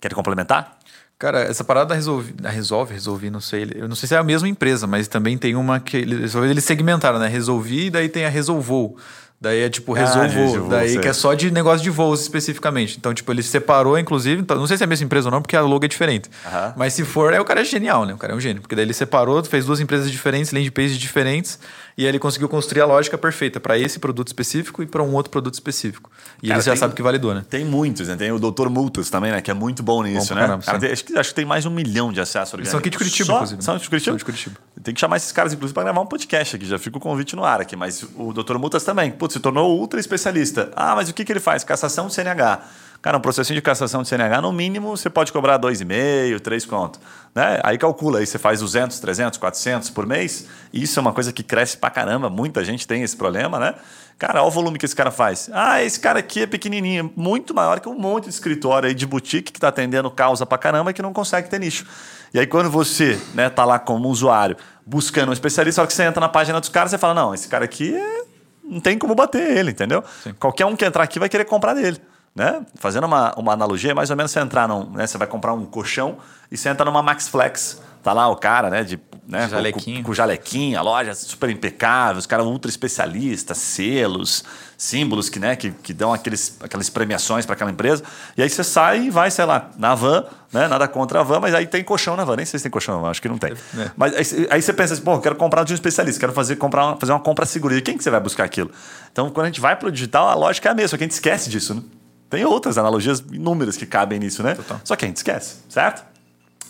[0.00, 0.78] Quer complementar?
[1.18, 4.18] Cara, essa parada da Resolve, da Resolve, Resolvi, não sei, eu não sei se é
[4.18, 7.26] a mesma empresa, mas também tem uma que eles, eles segmentaram, né?
[7.26, 8.98] Resolvi e daí tem a Resolvou.
[9.38, 10.66] Daí é tipo, resolvou.
[10.66, 12.96] Ah, daí que é só de negócio de voos especificamente.
[12.98, 14.40] Então, tipo, ele separou, inclusive.
[14.40, 16.30] Então, não sei se é a mesma empresa ou não, porque a logo é diferente.
[16.74, 18.14] Mas se for, é o cara é genial, né?
[18.14, 18.62] O cara é um gênio.
[18.62, 21.58] Porque daí ele separou, fez duas empresas diferentes, landing pages diferentes.
[21.98, 25.14] E aí ele conseguiu construir a lógica perfeita para esse produto específico e para um
[25.14, 26.10] outro produto específico.
[26.42, 27.42] E Cara, ele já tem, sabe que validou, né?
[27.48, 28.16] Tem muitos, né?
[28.16, 28.68] Tem o Dr.
[28.68, 29.40] Multas também, né?
[29.40, 30.40] Que é muito bom nisso, bom né?
[30.42, 32.70] Caramba, Cara, tem, acho, que, acho que tem mais de um milhão de acessos orgânicos.
[32.70, 33.62] São aqui de Curitiba, Só, inclusive.
[33.62, 34.10] São de Curitiba?
[34.10, 34.56] São de Curitiba.
[34.82, 36.66] Tem que chamar esses caras, inclusive, para gravar um podcast aqui.
[36.66, 37.74] Já fica o convite no ar aqui.
[37.74, 38.58] Mas o Dr.
[38.58, 39.10] Multas também.
[39.26, 40.70] Putz, se tornou ultra especialista.
[40.76, 41.64] Ah, mas o que, que ele faz?
[41.64, 42.60] Cassação de CNH.
[43.02, 47.00] Cara, um processinho de cassação de CNH, no mínimo, você pode cobrar 2,5, 3 conto.
[47.34, 47.60] Né?
[47.62, 50.46] Aí calcula, aí você faz 200, 300, 400 por mês.
[50.72, 52.30] Isso é uma coisa que cresce pra caramba.
[52.30, 53.74] Muita gente tem esse problema, né?
[54.16, 55.50] Cara, olha o volume que esse cara faz.
[55.52, 59.06] Ah, esse cara aqui é pequenininho, muito maior que um monte de escritório aí de
[59.06, 61.84] boutique que está atendendo causa pra caramba e que não consegue ter nicho.
[62.32, 66.04] E aí quando você né, tá lá como usuário buscando um especialista, só que você
[66.04, 68.35] entra na página dos caras, você fala, não, esse cara aqui é...
[68.68, 70.02] não tem como bater ele, entendeu?
[70.22, 70.34] Sim.
[70.38, 72.00] Qualquer um que entrar aqui vai querer comprar dele.
[72.34, 72.66] Né?
[72.74, 75.06] Fazendo uma, uma analogia, é mais ou menos você entrar num, né?
[75.06, 76.18] Você vai comprar um colchão
[76.50, 77.80] e você entra numa Max Flex.
[78.02, 78.84] Tá lá o cara, né?
[78.84, 79.48] De, né?
[79.48, 79.96] Jalequinho.
[79.98, 84.44] Com, com jalequinho, a loja super impecável, os caras ultra especialistas, selos,
[84.78, 88.04] símbolos que, né, que, que dão aqueles, aquelas premiações para aquela empresa.
[88.36, 90.68] E aí você sai e vai, sei lá, na van, né?
[90.68, 92.36] Nada contra a van, mas aí tem colchão na van.
[92.36, 93.52] Nem sei se tem colchão na van, acho que não tem.
[93.52, 93.90] É.
[93.96, 96.96] Mas aí, aí, você pensa assim, pô, quero comprar de um especialista, quero fazer, comprar,
[96.96, 97.76] fazer uma compra segura.
[97.76, 98.70] E quem que você vai buscar aquilo?
[99.10, 101.02] Então, quando a gente vai para o digital, a lógica é a mesma, só que
[101.02, 101.82] a gente esquece disso, né?
[102.30, 104.54] Tem outras analogias inúmeras que cabem nisso, né?
[104.54, 104.80] Total.
[104.84, 106.04] Só que a gente esquece, certo?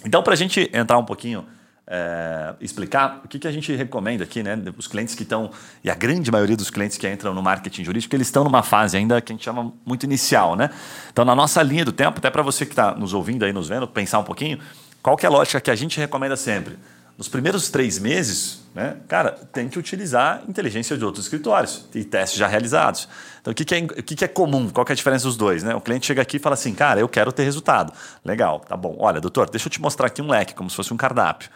[0.05, 1.45] Então, para a gente entrar um pouquinho,
[1.89, 4.59] é, explicar o que, que a gente recomenda aqui, né?
[4.77, 5.51] Os clientes que estão,
[5.85, 8.97] e a grande maioria dos clientes que entram no marketing jurídico, eles estão numa fase
[8.97, 10.71] ainda que a gente chama muito inicial, né?
[11.13, 13.69] Então, na nossa linha do tempo, até para você que está nos ouvindo aí, nos
[13.69, 14.59] vendo, pensar um pouquinho,
[15.03, 16.77] qual que é a lógica que a gente recomenda sempre?
[17.17, 22.39] Nos primeiros três meses, né, cara, tem que utilizar inteligência de outros escritórios e testes
[22.39, 23.09] já realizados.
[23.41, 24.69] Então, o que, que, é, o que, que é comum?
[24.69, 25.63] Qual que é a diferença dos dois?
[25.63, 25.75] Né?
[25.75, 27.91] O cliente chega aqui e fala assim, cara, eu quero ter resultado.
[28.23, 28.97] Legal, tá bom.
[28.99, 31.49] Olha, doutor, deixa eu te mostrar aqui um leque, como se fosse um cardápio.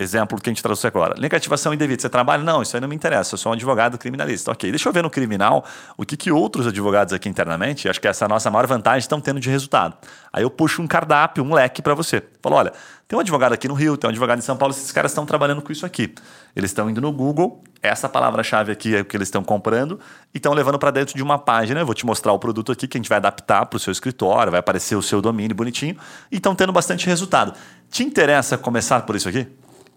[0.00, 1.16] Exemplo que a gente trouxe agora.
[1.18, 2.00] Link ativação indevida.
[2.00, 2.40] Você trabalha?
[2.44, 3.34] Não, isso aí não me interessa.
[3.34, 4.52] Eu sou um advogado criminalista.
[4.52, 5.64] Ok, deixa eu ver no criminal
[5.96, 9.00] o que, que outros advogados aqui internamente, acho que essa é a nossa maior vantagem,
[9.00, 9.96] estão tendo de resultado.
[10.32, 12.22] Aí eu puxo um cardápio, um leque para você.
[12.40, 12.72] Falo, olha,
[13.08, 15.26] tem um advogado aqui no Rio, tem um advogado em São Paulo, esses caras estão
[15.26, 16.14] trabalhando com isso aqui.
[16.54, 19.98] Eles estão indo no Google, essa palavra-chave aqui é o que eles estão comprando
[20.32, 21.80] e estão levando para dentro de uma página.
[21.80, 23.90] Eu vou te mostrar o produto aqui que a gente vai adaptar para o seu
[23.90, 25.96] escritório, vai aparecer o seu domínio bonitinho
[26.30, 27.52] e estão tendo bastante resultado.
[27.90, 29.48] Te interessa começar por isso aqui?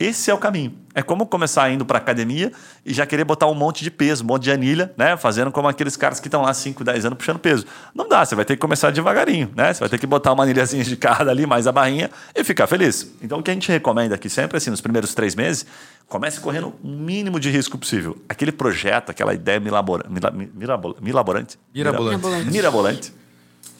[0.02, 0.74] Esse é o caminho.
[0.96, 2.52] É como começar indo para academia
[2.84, 5.16] e já querer botar um monte de peso, um monte de anilha, né?
[5.16, 7.66] Fazendo como aqueles caras que estão lá 5, 10 anos puxando peso.
[7.94, 9.72] Não dá, você vai ter que começar devagarinho, né?
[9.72, 12.66] Você vai ter que botar uma anilhazinha de cada ali, mais a barrinha e ficar
[12.66, 13.14] feliz.
[13.22, 15.68] Então o que a gente recomenda aqui sempre, assim, nos primeiros três meses,
[16.08, 18.18] comece correndo o mínimo de risco possível.
[18.28, 22.52] Aquele projeto, aquela ideia milabora, milabor, milaborante, mirabolante.
[22.52, 23.21] mirabolante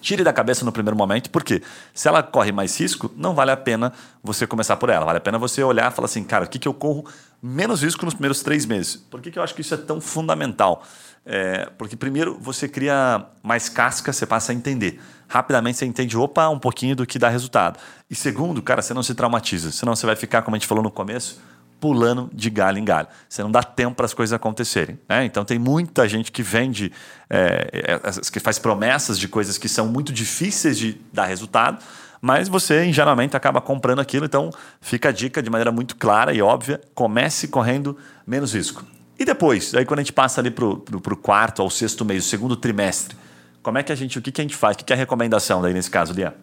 [0.02, 1.62] Tire da cabeça no primeiro momento, porque
[1.94, 5.06] se ela corre mais risco, não vale a pena você começar por ela.
[5.06, 7.06] Vale a pena você olhar e falar assim, cara, o que, que eu corro
[7.42, 8.96] menos risco nos primeiros três meses?
[8.96, 10.84] Por que, que eu acho que isso é tão fundamental?
[11.26, 15.00] É, porque primeiro você cria mais casca, você passa a entender.
[15.28, 17.80] Rapidamente você entende, opa, um pouquinho do que dá resultado.
[18.10, 19.72] E segundo, cara, você não se traumatiza.
[19.72, 21.40] Senão você vai ficar, como a gente falou no começo,
[21.82, 23.08] pulando de galho em galho.
[23.28, 25.00] Você não dá tempo para as coisas acontecerem.
[25.10, 25.26] Né?
[25.26, 26.92] Então tem muita gente que vende,
[27.28, 31.84] é, é, que faz promessas de coisas que são muito difíceis de dar resultado,
[32.22, 34.26] mas você ingenuamente acaba comprando aquilo.
[34.26, 38.86] Então fica a dica de maneira muito clara e óbvia: comece correndo menos risco.
[39.18, 42.56] E depois, aí quando a gente passa ali para o quarto ou sexto mês, segundo
[42.56, 43.18] trimestre,
[43.64, 44.76] como é que a gente, o que, que a gente faz?
[44.76, 46.36] O que, que é a recomendação daí nesse caso, Lia?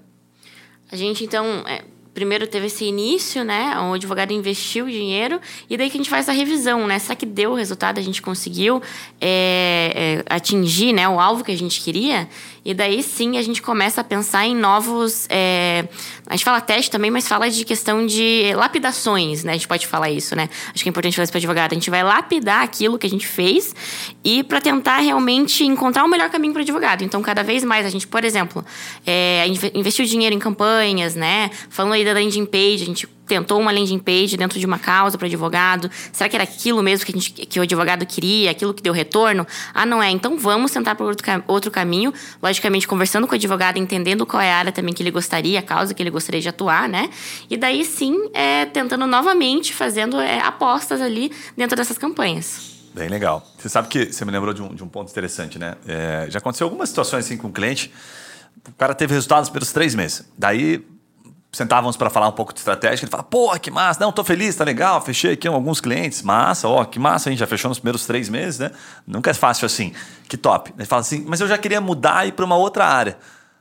[0.90, 3.78] A gente então é primeiro teve esse início, né?
[3.80, 6.98] O advogado investiu o dinheiro e daí que a gente faz a revisão, né?
[6.98, 7.98] Será que deu o resultado?
[7.98, 8.82] A gente conseguiu
[9.20, 12.28] é, é, atingir né, o alvo que a gente queria?
[12.64, 15.26] E daí sim a gente começa a pensar em novos.
[15.28, 15.88] É,
[16.26, 19.52] a gente fala teste também, mas fala de questão de lapidações, né?
[19.52, 20.48] A gente pode falar isso, né?
[20.74, 21.72] Acho que é importante falar isso para advogado.
[21.72, 23.74] A gente vai lapidar aquilo que a gente fez
[24.24, 27.02] e para tentar realmente encontrar o melhor caminho para o advogado.
[27.02, 28.64] Então, cada vez mais a gente, por exemplo,
[29.06, 29.44] é,
[29.74, 31.50] investiu dinheiro em campanhas, né?
[31.68, 35.16] Falando aí da landing page, a gente tentou uma landing page dentro de uma causa
[35.16, 35.90] para advogado.
[36.12, 39.46] Será que era aquilo mesmo que, gente, que o advogado queria, aquilo que deu retorno?
[39.72, 40.10] Ah, não é.
[40.10, 42.12] Então vamos tentar por outro, outro caminho.
[42.42, 45.62] Logicamente, conversando com o advogado, entendendo qual é a área também que ele gostaria, a
[45.62, 47.10] causa que ele gostaria de atuar, né?
[47.48, 52.78] E daí sim, é, tentando novamente, fazendo é, apostas ali dentro dessas campanhas.
[52.94, 53.46] Bem legal.
[53.58, 55.76] Você sabe que você me lembrou de um, de um ponto interessante, né?
[55.86, 57.92] É, já aconteceu algumas situações assim com o cliente.
[58.68, 60.28] O cara teve resultados pelos três meses.
[60.36, 60.84] Daí
[61.50, 64.54] sentávamos para falar um pouco de estratégia, ele fala, pô, que massa, não, tô feliz,
[64.54, 67.78] tá legal, fechei aqui alguns clientes, massa, ó, que massa, a gente já fechou nos
[67.78, 68.70] primeiros três meses, né?
[69.06, 69.92] Nunca é fácil assim,
[70.28, 70.72] que top.
[70.76, 73.16] Ele fala assim, mas eu já queria mudar e ir para uma outra área.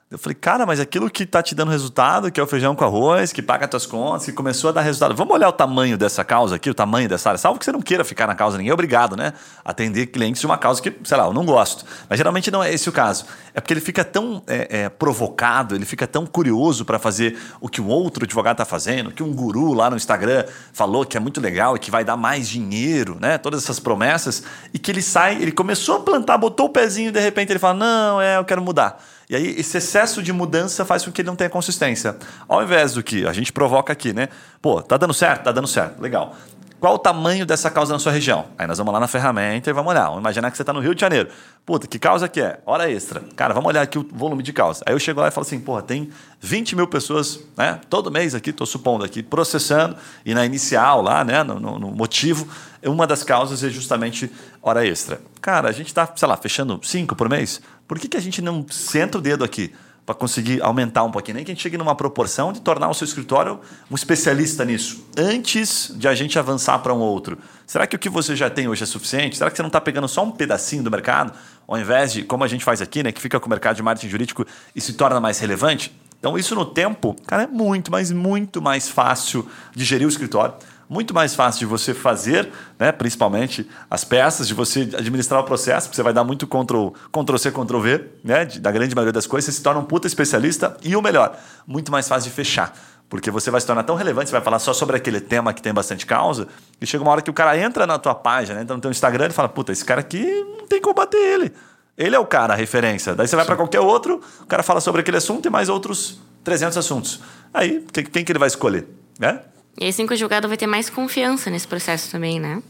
[0.10, 2.86] Eu falei, cara, mas aquilo que está te dando resultado, que é o feijão com
[2.86, 5.13] arroz, que paga as tuas contas, que começou a dar resultado.
[5.13, 7.38] Vamos olhar o tamanho dessa causa aqui, o tamanho dessa área.
[7.38, 9.34] Salvo que você não queira ficar na causa, ninguém é obrigado, né?
[9.65, 11.84] Atender clientes de uma causa que, sei lá, eu não gosto.
[12.10, 13.26] Mas geralmente não é esse o caso.
[13.54, 17.67] É porque ele fica tão é, é, provocado, ele fica tão curioso para fazer o
[17.67, 21.20] que um outro advogado está fazendo, que um guru lá no Instagram falou que é
[21.20, 23.38] muito legal e que vai dar mais dinheiro, né?
[23.38, 24.41] Todas essas promessas.
[24.74, 27.60] E que ele sai, ele começou a plantar, botou o pezinho e de repente ele
[27.60, 29.04] fala: não, é, eu quero mudar.
[29.30, 32.16] E aí, esse excesso de mudança faz com que ele não tenha consistência.
[32.48, 34.30] Ao invés do que a gente provoca aqui, né?
[34.62, 35.44] Pô, tá dando certo?
[35.44, 36.02] Tá dando certo.
[36.02, 36.34] Legal.
[36.80, 38.46] Qual o tamanho dessa causa na sua região?
[38.56, 40.06] Aí nós vamos lá na ferramenta e vamos olhar.
[40.06, 41.28] Vamos imaginar que você está no Rio de Janeiro.
[41.66, 42.60] Puta, que causa que é?
[42.68, 43.24] Hora extra.
[43.36, 44.84] Cara, vamos olhar aqui o volume de causa.
[44.86, 47.82] Aí eu chego lá e falo assim, porra, tem 20 mil pessoas, né?
[47.90, 49.96] Todo mês aqui, estou supondo aqui, processando.
[50.24, 51.42] E na inicial lá, né?
[51.42, 52.48] No, no, no, motivo,
[52.84, 55.20] uma das causas é justamente hora extra.
[55.42, 57.60] Cara, a gente está, sei lá, fechando cinco por mês.
[57.88, 59.74] Por que, que a gente não senta o dedo aqui?
[60.08, 62.93] Para conseguir aumentar um pouquinho, nem que a gente chegue numa proporção de tornar o
[62.93, 63.60] seu escritório
[63.91, 67.38] um especialista nisso, antes de a gente avançar para um outro.
[67.65, 69.36] Será que o que você já tem hoje é suficiente?
[69.36, 71.34] Será que você não está pegando só um pedacinho do mercado,
[71.67, 73.84] ao invés de, como a gente faz aqui, né, que fica com o mercado de
[73.84, 75.93] marketing jurídico e se torna mais relevante?
[76.17, 80.54] Então, isso no tempo, cara, é muito, mas muito mais fácil de gerir o escritório
[80.89, 85.88] muito mais fácil de você fazer, né, principalmente as peças, de você administrar o processo,
[85.88, 89.28] porque você vai dar muito Ctrl, Ctrl C, Ctrl V, né, da grande maioria das
[89.28, 92.73] coisas, você se torna um puta especialista e o melhor, muito mais fácil de fechar.
[93.10, 95.62] Porque você vai se tornar tão relevante, você vai falar só sobre aquele tema que
[95.62, 96.47] tem bastante causa,
[96.80, 99.28] e chega uma hora que o cara entra na tua página, entra no teu Instagram
[99.28, 100.26] e fala: Puta, esse cara aqui
[100.58, 101.54] não tem como bater ele.
[101.97, 103.15] Ele é o cara, a referência.
[103.15, 106.19] Daí você vai para qualquer outro, o cara fala sobre aquele assunto e mais outros
[106.43, 107.21] 300 assuntos.
[107.54, 108.86] Aí, quem que ele vai escolher?
[109.17, 109.41] Né?
[109.80, 112.62] E aí sim o julgado vai ter mais confiança nesse processo também, né?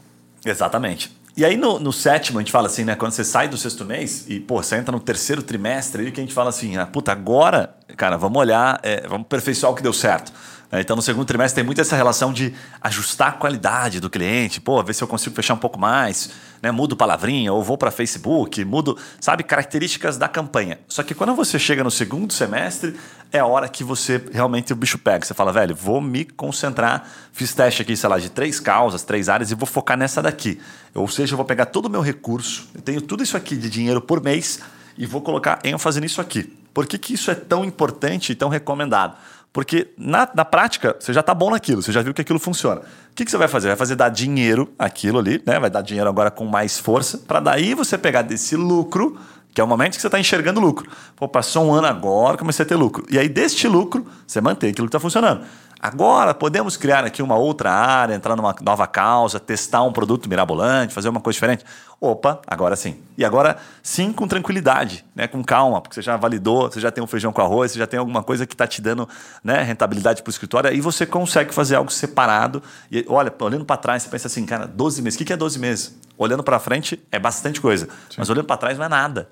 [0.44, 1.10] Exatamente.
[1.36, 2.96] E aí no, no, sétimo, a gente fala assim, né?
[2.96, 6.20] Quando você sai do sexto mês e, pô, você entra no terceiro trimestre, aí que
[6.20, 9.82] a gente fala assim, ah, puta, agora, cara, vamos olhar, é, vamos aperfeiçoar o que
[9.82, 10.32] deu certo.
[10.70, 12.52] É, então, no segundo trimestre tem muito essa relação de
[12.82, 16.70] ajustar a qualidade do cliente, pô, ver se eu consigo fechar um pouco mais, né?
[16.70, 20.78] Mudo palavrinha, ou vou para Facebook, mudo, sabe, características da campanha.
[20.86, 22.94] Só que quando você chega no segundo semestre,
[23.32, 25.24] é a hora que você realmente o bicho pega.
[25.24, 29.30] Você fala, velho, vou me concentrar, fiz teste aqui, sei lá, de três causas, três
[29.30, 30.60] áreas, e vou focar nessa daqui.
[30.94, 33.70] Ou seja, eu vou pegar todo o meu recurso, eu tenho tudo isso aqui de
[33.70, 34.60] dinheiro por mês
[34.98, 36.52] e vou colocar ênfase nisso aqui.
[36.74, 39.16] Por que, que isso é tão importante e tão recomendado?
[39.58, 42.80] Porque na, na prática, você já está bom naquilo, você já viu que aquilo funciona.
[42.80, 43.66] O que, que você vai fazer?
[43.66, 45.58] Vai fazer dar dinheiro aquilo ali, né?
[45.58, 49.18] vai dar dinheiro agora com mais força, para daí você pegar desse lucro,
[49.52, 50.88] que é o momento que você está enxergando lucro.
[51.16, 53.04] Pô, passou um ano agora, comecei a ter lucro.
[53.10, 55.40] E aí, deste lucro, você mantém aquilo que está funcionando.
[55.80, 60.92] Agora podemos criar aqui uma outra área, entrar numa nova causa, testar um produto mirabolante,
[60.92, 61.64] fazer uma coisa diferente.
[62.00, 62.96] Opa, agora sim.
[63.16, 65.28] E agora sim com tranquilidade, né?
[65.28, 67.86] com calma, porque você já validou, você já tem um feijão com arroz, você já
[67.86, 69.08] tem alguma coisa que está te dando
[69.42, 72.60] né, rentabilidade para o escritório, aí você consegue fazer algo separado.
[72.90, 75.58] E olha, olhando para trás, você pensa assim, cara, 12 meses, o que é 12
[75.60, 75.96] meses?
[76.16, 78.16] Olhando para frente é bastante coisa, sim.
[78.18, 79.28] mas olhando para trás não é nada.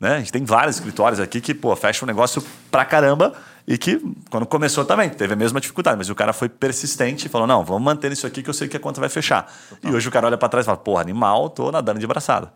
[0.00, 0.14] Né?
[0.14, 3.34] A gente tem vários escritórios aqui que pô, fecha um negócio pra caramba
[3.70, 7.28] e que, quando começou também, teve a mesma dificuldade, mas o cara foi persistente e
[7.28, 9.46] falou: não, vamos manter isso aqui que eu sei que a conta vai fechar.
[9.68, 9.92] Total.
[9.92, 12.52] E hoje o cara olha para trás e fala: porra, animal, tô nadando de braçada.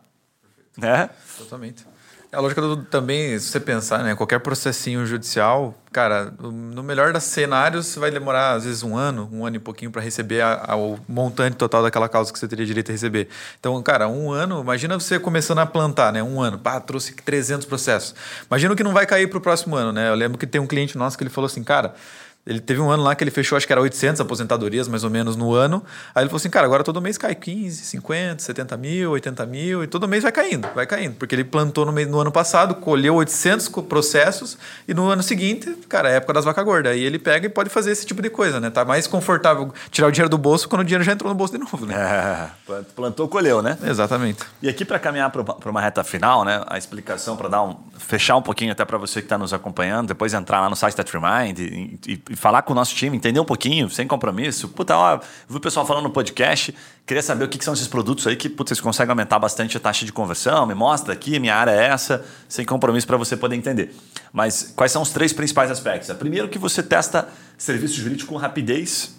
[0.77, 1.09] Né?
[1.39, 1.87] Totalmente.
[2.35, 7.23] A lógica do, também, se você pensar, né, qualquer processinho judicial, cara, no melhor dos
[7.23, 10.77] cenários, vai demorar às vezes um ano, um ano e pouquinho para receber a, a,
[10.77, 13.29] o montante total daquela causa que você teria direito a receber.
[13.61, 17.67] Então, cara, um ano, imagina você começando a plantar, né, um ano, pá, trouxe 300
[17.67, 18.15] processos.
[18.51, 20.09] Imagina que não vai cair para o próximo ano, né?
[20.11, 21.95] Eu lembro que tem um cliente nosso que ele falou assim, cara,
[22.47, 25.09] ele teve um ano lá que ele fechou, acho que era 800 aposentadorias, mais ou
[25.09, 25.83] menos, no ano.
[26.15, 29.83] Aí ele falou assim, cara, agora todo mês cai 15, 50, 70 mil, 80 mil,
[29.83, 31.15] e todo mês vai caindo, vai caindo.
[31.15, 35.75] Porque ele plantou no, mês, no ano passado, colheu 800 processos, e no ano seguinte,
[35.89, 36.93] cara, é época das vacas gordas.
[36.93, 38.69] Aí ele pega e pode fazer esse tipo de coisa, né?
[38.69, 41.55] Tá mais confortável tirar o dinheiro do bolso quando o dinheiro já entrou no bolso
[41.55, 41.95] de novo, né?
[42.05, 43.77] É, plantou, colheu, né?
[43.83, 44.43] Exatamente.
[44.61, 46.63] E aqui para caminhar para uma reta final, né?
[46.67, 50.09] A explicação para dar um fechar um pouquinho até para você que está nos acompanhando,
[50.09, 53.17] depois entrar lá no site da TreeMind e, e, e falar com o nosso time,
[53.17, 54.69] entender um pouquinho, sem compromisso.
[54.69, 55.19] Puta, ó,
[55.49, 56.75] vi o pessoal falando no podcast,
[57.07, 59.77] queria saber o que, que, são esses produtos aí que putz, vocês conseguem aumentar bastante
[59.77, 63.37] a taxa de conversão, me mostra aqui, minha área é essa, sem compromisso para você
[63.37, 63.95] poder entender.
[64.33, 66.15] Mas quais são os três principais aspectos?
[66.17, 69.15] Primeiro que você testa serviço jurídico com rapidez,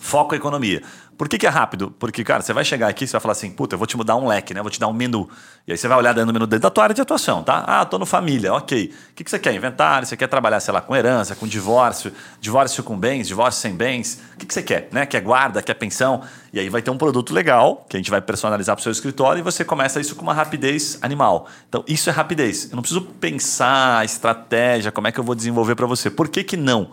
[0.00, 0.82] foco e economia.
[1.22, 1.94] Por que, que, é rápido?
[2.00, 4.16] Porque, cara, você vai chegar aqui e vai falar assim, puta, eu vou te mudar
[4.16, 4.60] um leque, né?
[4.60, 5.30] Vou te dar um menu.
[5.68, 7.62] E aí você vai olhar dentro do menu da tua área de atuação, tá?
[7.64, 8.92] Ah, tô no família, ok.
[9.10, 9.54] O que, que você quer?
[9.54, 13.72] Inventário, você quer trabalhar, sei lá, com herança, com divórcio, divórcio com bens, divórcio sem
[13.72, 14.20] bens.
[14.34, 14.88] O que, que você quer?
[14.90, 15.06] Né?
[15.06, 16.22] Quer guarda, quer pensão?
[16.52, 18.90] E aí vai ter um produto legal que a gente vai personalizar para o seu
[18.90, 21.46] escritório e você começa isso com uma rapidez animal.
[21.68, 22.68] Então, isso é rapidez.
[22.68, 26.10] Eu não preciso pensar estratégia, como é que eu vou desenvolver para você.
[26.10, 26.90] Por que, que não?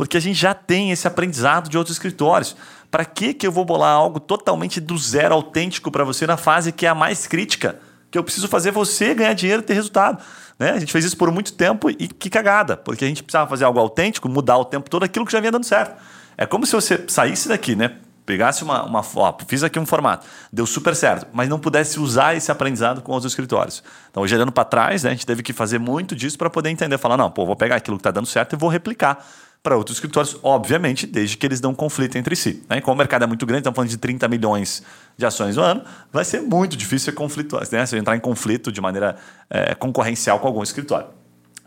[0.00, 2.56] Porque a gente já tem esse aprendizado de outros escritórios.
[2.90, 6.72] Para que, que eu vou bolar algo totalmente do zero autêntico para você na fase
[6.72, 7.78] que é a mais crítica?
[8.10, 10.24] Que eu preciso fazer você ganhar dinheiro e ter resultado.
[10.58, 10.70] Né?
[10.70, 13.66] A gente fez isso por muito tempo e que cagada, porque a gente precisava fazer
[13.66, 16.00] algo autêntico, mudar o tempo todo aquilo que já vinha dando certo.
[16.34, 17.96] É como se você saísse daqui, né?
[18.24, 22.36] pegasse uma, uma ó, fiz aqui um formato, deu super certo, mas não pudesse usar
[22.36, 23.82] esse aprendizado com outros escritórios.
[24.08, 26.96] Então, olhando para trás, né, a gente teve que fazer muito disso para poder entender,
[26.96, 29.26] falar, não, pô, vou pegar aquilo que está dando certo e vou replicar
[29.62, 32.62] para outros escritórios, obviamente, desde que eles não conflitem entre si.
[32.68, 32.80] Né?
[32.80, 34.82] Como o mercado é muito grande, estamos falando de 30 milhões
[35.16, 37.84] de ações no ano, vai ser muito difícil conflituar, né?
[37.84, 39.16] se entrar em conflito de maneira
[39.50, 41.08] é, concorrencial com algum escritório.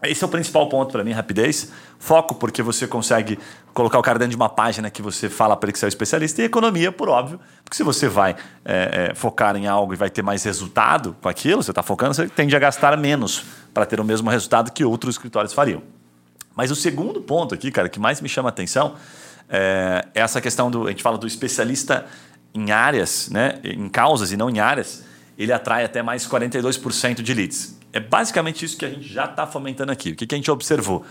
[0.01, 1.71] Esse é o principal ponto para mim, rapidez.
[1.97, 3.39] Foco, porque você consegue
[3.73, 5.87] colocar o cara dentro de uma página que você fala para ele que você é
[5.87, 6.41] um especialista.
[6.41, 8.35] E economia, por óbvio, porque se você vai
[8.65, 12.13] é, é, focar em algo e vai ter mais resultado com aquilo, você está focando,
[12.13, 15.81] você tende a gastar menos para ter o mesmo resultado que outros escritórios fariam.
[16.55, 18.95] Mas o segundo ponto aqui, cara, que mais me chama a atenção
[19.49, 20.87] é essa questão do.
[20.87, 22.05] A gente fala do especialista
[22.53, 25.03] em áreas, né, em causas e não em áreas,
[25.37, 27.79] ele atrai até mais 42% de leads.
[27.91, 30.11] É basicamente isso que a gente já está fomentando aqui.
[30.11, 31.03] O que, que a gente observou?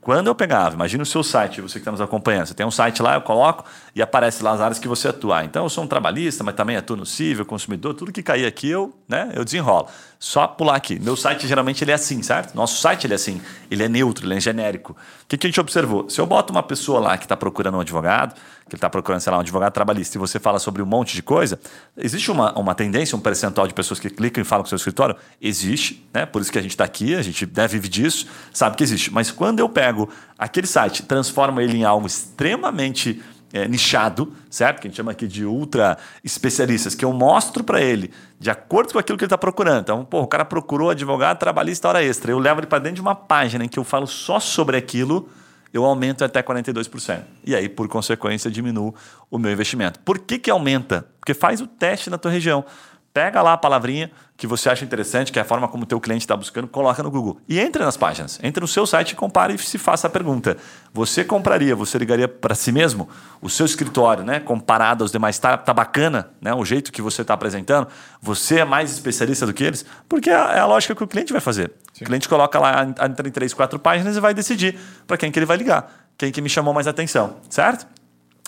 [0.00, 2.70] Quando eu pegava, imagina o seu site, você que está nos acompanhando, você tem um
[2.70, 5.44] site lá, eu coloco e aparece lá as áreas que você atua.
[5.44, 8.70] Então eu sou um trabalhista, mas também atuo no civil, consumidor, tudo que cair aqui
[8.70, 9.88] eu, né, eu desenrolo.
[10.18, 10.98] Só pular aqui.
[10.98, 12.54] Meu site geralmente ele é assim, certo?
[12.54, 14.92] Nosso site ele é assim, ele é neutro, ele é genérico.
[14.92, 16.08] O que, que a gente observou?
[16.08, 18.34] Se eu boto uma pessoa lá que está procurando um advogado,
[18.70, 21.14] que ele está procurando, sei lá, um advogado trabalhista, e você fala sobre um monte
[21.14, 21.58] de coisa,
[21.96, 24.76] existe uma, uma tendência, um percentual de pessoas que clicam e falam com o seu
[24.76, 25.16] escritório?
[25.40, 26.24] Existe, né?
[26.24, 29.12] Por isso que a gente está aqui, a gente deve vive disso, sabe que existe.
[29.12, 30.08] Mas quando eu pego
[30.38, 34.80] aquele site, transformo ele em algo extremamente é, nichado, certo?
[34.80, 38.92] Que a gente chama aqui de ultra especialistas, que eu mostro para ele de acordo
[38.92, 39.80] com aquilo que ele está procurando.
[39.80, 42.30] Então, pô, o cara procurou advogado trabalhista hora extra.
[42.30, 45.28] Eu levo ele para dentro de uma página em que eu falo só sobre aquilo
[45.72, 47.22] eu aumento até 42%.
[47.44, 48.94] E aí, por consequência, diminuo
[49.30, 50.00] o meu investimento.
[50.00, 51.06] Por que, que aumenta?
[51.20, 52.64] Porque faz o teste na tua região.
[53.12, 56.00] Pega lá a palavrinha que você acha interessante, que é a forma como o teu
[56.00, 57.38] cliente está buscando, coloca no Google.
[57.48, 58.38] E entre nas páginas.
[58.42, 60.56] Entre no seu site compare e se faça a pergunta.
[60.94, 63.08] Você compraria, você ligaria para si mesmo
[63.42, 64.38] o seu escritório, né?
[64.38, 66.54] Comparado aos demais, está tá bacana né?
[66.54, 67.88] o jeito que você está apresentando?
[68.22, 69.84] Você é mais especialista do que eles?
[70.08, 71.72] Porque é é a lógica que o cliente vai fazer.
[72.00, 72.04] Sim.
[72.04, 75.44] O cliente coloca lá entre três, quatro páginas e vai decidir para quem que ele
[75.44, 76.08] vai ligar.
[76.16, 77.86] Quem que me chamou mais atenção, certo?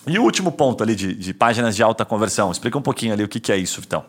[0.07, 2.51] E o último ponto ali de, de páginas de alta conversão.
[2.51, 4.03] Explica um pouquinho ali o que, que é isso, Vitão.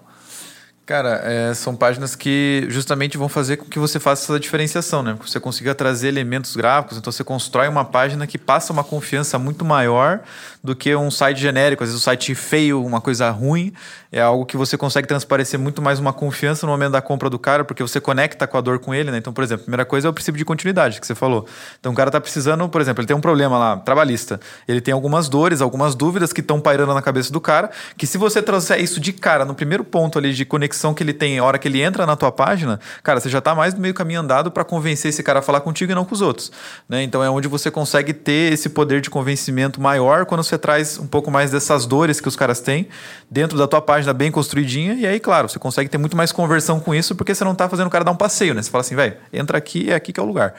[0.86, 5.16] Cara, é, são páginas que justamente vão fazer com que você faça essa diferenciação, né?
[5.18, 9.38] Que você consiga trazer elementos gráficos, então você constrói uma página que passa uma confiança
[9.38, 10.20] muito maior
[10.62, 13.72] do que um site genérico, às vezes um site feio, uma coisa ruim,
[14.12, 17.38] é algo que você consegue transparecer muito mais uma confiança no momento da compra do
[17.38, 19.16] cara, porque você conecta com a dor com ele, né?
[19.16, 21.48] Então, por exemplo, a primeira coisa é o princípio de continuidade que você falou.
[21.80, 24.38] Então, o cara tá precisando, por exemplo, ele tem um problema lá, trabalhista.
[24.68, 28.18] Ele tem algumas dores, algumas dúvidas que estão pairando na cabeça do cara, que se
[28.18, 31.44] você trouxer isso de cara, no primeiro ponto ali de conexão que ele tem, a
[31.44, 34.20] hora que ele entra na tua página, cara, você já tá mais do meio caminho
[34.20, 36.52] andado para convencer esse cara a falar contigo e não com os outros,
[36.88, 37.02] né?
[37.02, 41.06] Então, é onde você consegue ter esse poder de convencimento maior quando você traz um
[41.06, 42.88] pouco mais dessas dores que os caras têm
[43.30, 46.32] dentro da tua página página bem construidinha, e aí, claro, você consegue ter muito mais
[46.32, 48.60] conversão com isso, porque você não está fazendo o cara dar um passeio, né?
[48.60, 50.54] Você fala assim, velho, entra aqui, é aqui que é o lugar.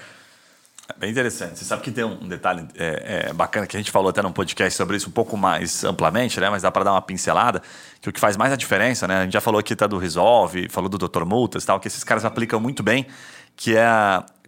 [0.88, 1.58] É bem interessante.
[1.58, 4.32] Você sabe que tem um detalhe é, é, bacana que a gente falou até num
[4.32, 6.48] podcast sobre isso um pouco mais amplamente, né?
[6.50, 7.62] Mas dá para dar uma pincelada.
[8.00, 9.20] Que o que faz mais a diferença, né?
[9.20, 11.26] A gente já falou aqui tá do Resolve, falou do Dr.
[11.26, 13.08] Multas tal, que esses caras aplicam muito bem,
[13.56, 13.88] que é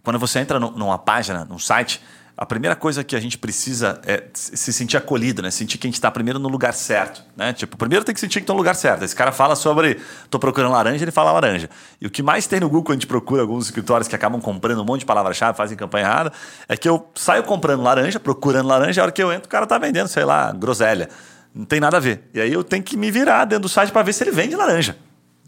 [0.04, 2.00] quando você entra no, numa página, num site,
[2.40, 5.50] a primeira coisa que a gente precisa é se sentir acolhido, né?
[5.50, 7.52] Sentir que a gente está primeiro no lugar certo, né?
[7.52, 9.04] Tipo, primeiro tem que sentir que está no lugar certo.
[9.04, 9.98] Esse cara fala sobre,
[10.30, 11.68] tô procurando laranja, ele fala laranja.
[12.00, 14.40] E o que mais tem no Google quando a gente procura alguns escritórios que acabam
[14.40, 16.32] comprando um monte de palavra-chave, fazem campanha errada,
[16.68, 19.66] é que eu saio comprando laranja, procurando laranja, a hora que eu entro, o cara
[19.66, 21.08] tá vendendo, sei lá, groselha.
[21.52, 22.30] Não tem nada a ver.
[22.32, 24.54] E aí eu tenho que me virar dentro do site para ver se ele vende
[24.54, 24.96] laranja.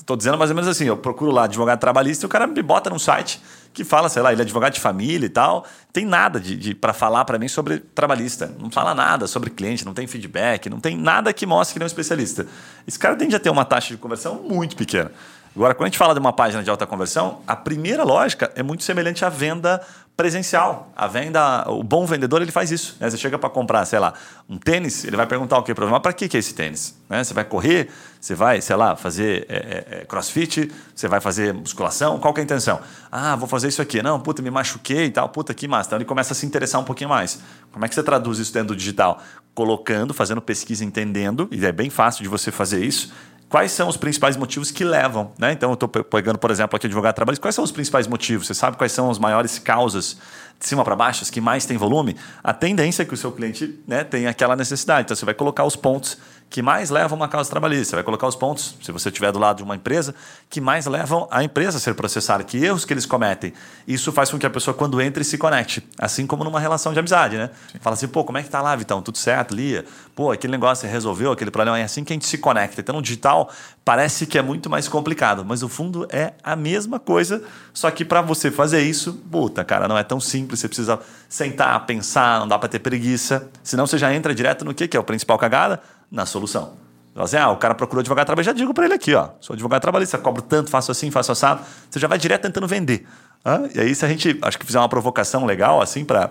[0.01, 2.63] Estou dizendo mais ou menos assim, eu procuro lá advogado trabalhista e o cara me
[2.63, 3.41] bota num site
[3.73, 5.65] que fala, sei lá, ele é advogado de família e tal.
[5.93, 8.53] Tem nada de, de para falar para mim sobre trabalhista.
[8.59, 11.85] Não fala nada sobre cliente, não tem feedback, não tem nada que mostre que ele
[11.85, 12.47] é um especialista.
[12.87, 15.13] Esse cara tende a ter uma taxa de conversão muito pequena.
[15.55, 18.63] Agora, quando a gente fala de uma página de alta conversão, a primeira lógica é
[18.63, 19.81] muito semelhante à venda
[20.21, 20.93] presencial.
[20.95, 22.95] A venda, o bom vendedor ele faz isso.
[23.01, 23.09] Né?
[23.09, 24.13] Você chega para comprar, sei lá,
[24.47, 26.95] um tênis, ele vai perguntar o que problema, para que que é esse tênis?
[27.09, 27.25] Né?
[27.25, 27.89] Você vai correr,
[28.21, 32.41] você vai, sei lá, fazer é, é, é, CrossFit, você vai fazer musculação, qual que
[32.41, 32.81] é a intenção?
[33.11, 34.03] Ah, vou fazer isso aqui.
[34.03, 35.89] Não, puta, me machuquei e tal, puta que massa.
[35.89, 37.41] Então ele começa a se interessar um pouquinho mais.
[37.73, 39.23] Como é que você traduz isso dentro do digital?
[39.55, 43.11] Colocando, fazendo pesquisa, entendendo, e é bem fácil de você fazer isso
[43.51, 45.53] quais são os principais motivos que levam, né?
[45.53, 48.47] Então eu estou pegando, por exemplo, aqui advogado trabalhista, quais são os principais motivos?
[48.47, 50.17] Você sabe quais são as maiores causas
[50.59, 52.17] de cima para baixo, as que mais têm volume?
[52.45, 55.03] A tendência é que o seu cliente né, tenha aquela necessidade.
[55.07, 56.17] Então você vai colocar os pontos
[56.51, 57.91] que mais levam uma causa trabalhista.
[57.91, 60.13] Você vai colocar os pontos, se você estiver do lado de uma empresa,
[60.51, 63.53] que mais levam a empresa a ser processada, que erros que eles cometem.
[63.87, 65.87] Isso faz com que a pessoa, quando entre, se conecte.
[65.97, 67.51] Assim como numa relação de amizade, né?
[67.71, 67.79] Sim.
[67.81, 69.01] Fala assim, pô, como é que tá lá, Vitão?
[69.01, 69.85] Tudo certo, Lia?
[70.17, 71.79] Pô, aquele negócio você resolveu, aquele problema.
[71.79, 72.81] É assim que a gente se conecta.
[72.81, 73.49] Então, no digital,
[73.85, 77.43] parece que é muito mais complicado, mas no fundo é a mesma coisa,
[77.73, 80.59] só que para você fazer isso, puta, cara, não é tão simples.
[80.59, 80.99] Você precisa
[81.29, 83.49] sentar, pensar, não dá para ter preguiça.
[83.63, 85.81] Senão você já entra direto no que, que é o principal cagada?
[86.11, 86.75] Na solução.
[87.15, 89.83] Assim, ah, o cara procurou advogado trabalhista, já digo para ele aqui, ó, sou advogado
[89.83, 91.63] trabalhista, cobro tanto, faço assim, faço assado.
[91.91, 93.07] Você já vai direto tentando vender.
[93.45, 96.31] Ah, e aí, se a gente, acho que fizer uma provocação legal, assim, para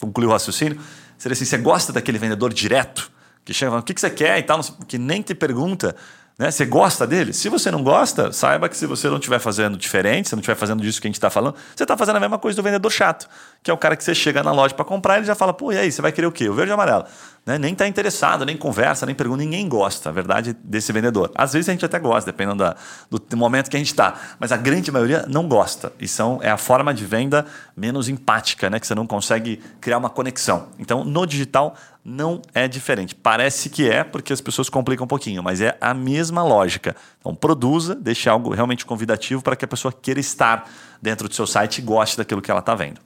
[0.00, 0.78] concluir o raciocínio,
[1.16, 3.10] seria assim, você gosta daquele vendedor direto,
[3.44, 5.96] que chega falando, o que, que você quer e tal, que nem te pergunta,
[6.38, 6.50] né?
[6.50, 7.32] Você gosta dele?
[7.32, 10.56] Se você não gosta, saiba que se você não estiver fazendo diferente, se não estiver
[10.56, 12.90] fazendo disso que a gente está falando, você está fazendo a mesma coisa do vendedor
[12.90, 13.28] chato,
[13.62, 15.52] que é o cara que você chega na loja para comprar e ele já fala,
[15.52, 16.48] pô, e aí, você vai querer o quê?
[16.48, 17.04] O verde e amarelo.
[17.44, 17.58] Né?
[17.58, 21.30] Nem está interessado, nem conversa, nem pergunta, ninguém gosta, a verdade, desse vendedor.
[21.34, 22.76] Às vezes a gente até gosta, dependendo da,
[23.10, 25.92] do momento que a gente está, mas a grande maioria não gosta.
[26.00, 27.44] E são, é a forma de venda
[27.76, 28.80] menos empática, né?
[28.80, 30.68] que você não consegue criar uma conexão.
[30.78, 33.14] Então, no digital, não é diferente.
[33.14, 36.96] Parece que é, porque as pessoas complicam um pouquinho, mas é a mesma lógica.
[37.20, 40.68] Então, produza, deixe algo realmente convidativo para que a pessoa queira estar
[41.00, 43.00] dentro do seu site e goste daquilo que ela está vendo.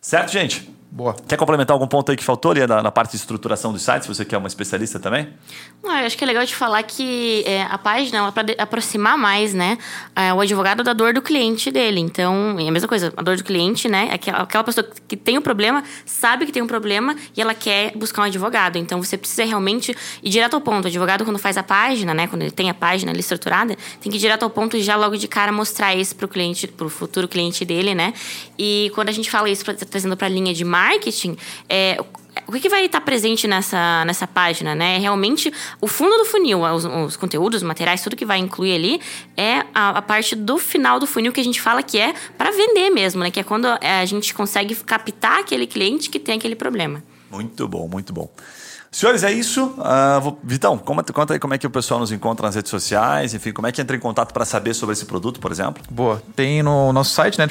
[0.00, 0.70] Certo, gente?
[0.94, 1.16] Boa.
[1.26, 4.06] Quer complementar algum ponto aí que faltou ali na, na parte de estruturação dos sites?
[4.06, 5.28] Você que é uma especialista também?
[5.82, 8.62] Não, eu acho que é legal de falar que é, a página ela é para
[8.62, 9.76] aproximar mais, né,
[10.14, 11.98] é, o advogado da dor do cliente dele.
[11.98, 15.16] Então, é a mesma coisa, a dor do cliente, né, é aquela, aquela pessoa que
[15.16, 18.78] tem um problema, sabe que tem um problema e ela quer buscar um advogado.
[18.78, 20.84] Então, você precisa realmente ir direto ao ponto.
[20.84, 24.12] O advogado, quando faz a página, né, quando ele tem a página ali estruturada, tem
[24.12, 26.68] que ir direto ao ponto e já logo de cara mostrar isso para o cliente,
[26.68, 28.14] para o futuro cliente dele, né.
[28.56, 31.36] E quando a gente fala isso, pra, trazendo para a linha de marketing, marketing,
[31.68, 31.98] é,
[32.46, 34.98] o que, vai estar presente nessa, nessa página, né?
[34.98, 39.00] Realmente, o fundo do funil, os, os conteúdos, os materiais, tudo que vai incluir ali
[39.36, 42.50] é a, a, parte do final do funil que a gente fala que é para
[42.50, 43.30] vender mesmo, né?
[43.30, 47.02] Que é quando a gente consegue captar aquele cliente que tem aquele problema.
[47.30, 48.28] Muito bom, muito bom.
[48.94, 49.74] Senhores, é isso.
[49.76, 50.38] Uh, vou...
[50.44, 53.50] Vitão, conta, conta aí como é que o pessoal nos encontra nas redes sociais, enfim,
[53.50, 55.82] como é que entra em contato para saber sobre esse produto, por exemplo?
[55.90, 56.22] Boa.
[56.36, 57.48] Tem no nosso site, né,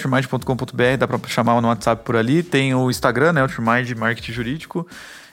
[0.98, 2.44] dá para chamar no WhatsApp por ali.
[2.44, 4.88] Tem o Instagram, né, o Marketing Jurídico.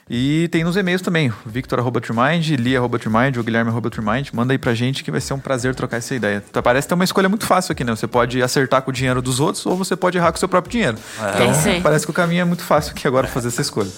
[0.09, 4.31] E tem nos e-mails também, victor.trimind, li.trimind ou guilherme.trimind.
[4.33, 6.43] Manda aí pra gente que vai ser um prazer trocar essa ideia.
[6.51, 7.95] Tá, parece ter uma escolha muito fácil aqui, né?
[7.95, 10.49] Você pode acertar com o dinheiro dos outros ou você pode errar com o seu
[10.49, 10.97] próprio dinheiro.
[11.21, 11.29] É.
[11.35, 13.89] Então, é parece que o caminho é muito fácil aqui agora fazer essa escolha.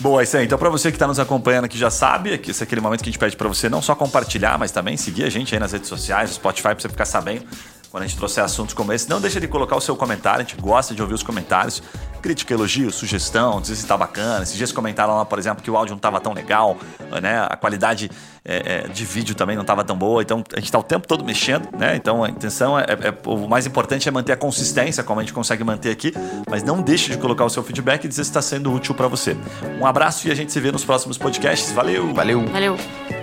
[0.00, 0.46] Boa, isso aí.
[0.46, 3.02] Então, para você que está nos acompanhando aqui já sabe, que esse é aquele momento
[3.02, 5.60] que a gente pede para você não só compartilhar, mas também seguir a gente aí
[5.60, 7.44] nas redes sociais, no Spotify, para você ficar sabendo
[7.90, 9.08] quando a gente trouxer assuntos como esse.
[9.08, 11.82] Não deixa de colocar o seu comentário, a gente gosta de ouvir os comentários.
[12.22, 14.42] Crítica, elogio, sugestão, dizer se está bacana.
[14.42, 16.76] Esses dias comentaram lá, por exemplo, que o áudio não estava tão legal,
[17.22, 17.46] né?
[17.48, 18.10] A qualidade
[18.44, 20.22] é, é, de vídeo também não estava tão boa.
[20.22, 21.96] Então a gente está o tempo todo mexendo, né?
[21.96, 25.32] Então a intenção é, é, o mais importante é manter a consistência, como a gente
[25.32, 26.12] consegue manter aqui.
[26.48, 29.08] Mas não deixe de colocar o seu feedback e dizer se está sendo útil para
[29.08, 29.36] você.
[29.80, 31.72] Um abraço e a gente se vê nos próximos podcasts.
[31.72, 32.12] Valeu!
[32.12, 32.46] Valeu!
[32.46, 33.19] Valeu!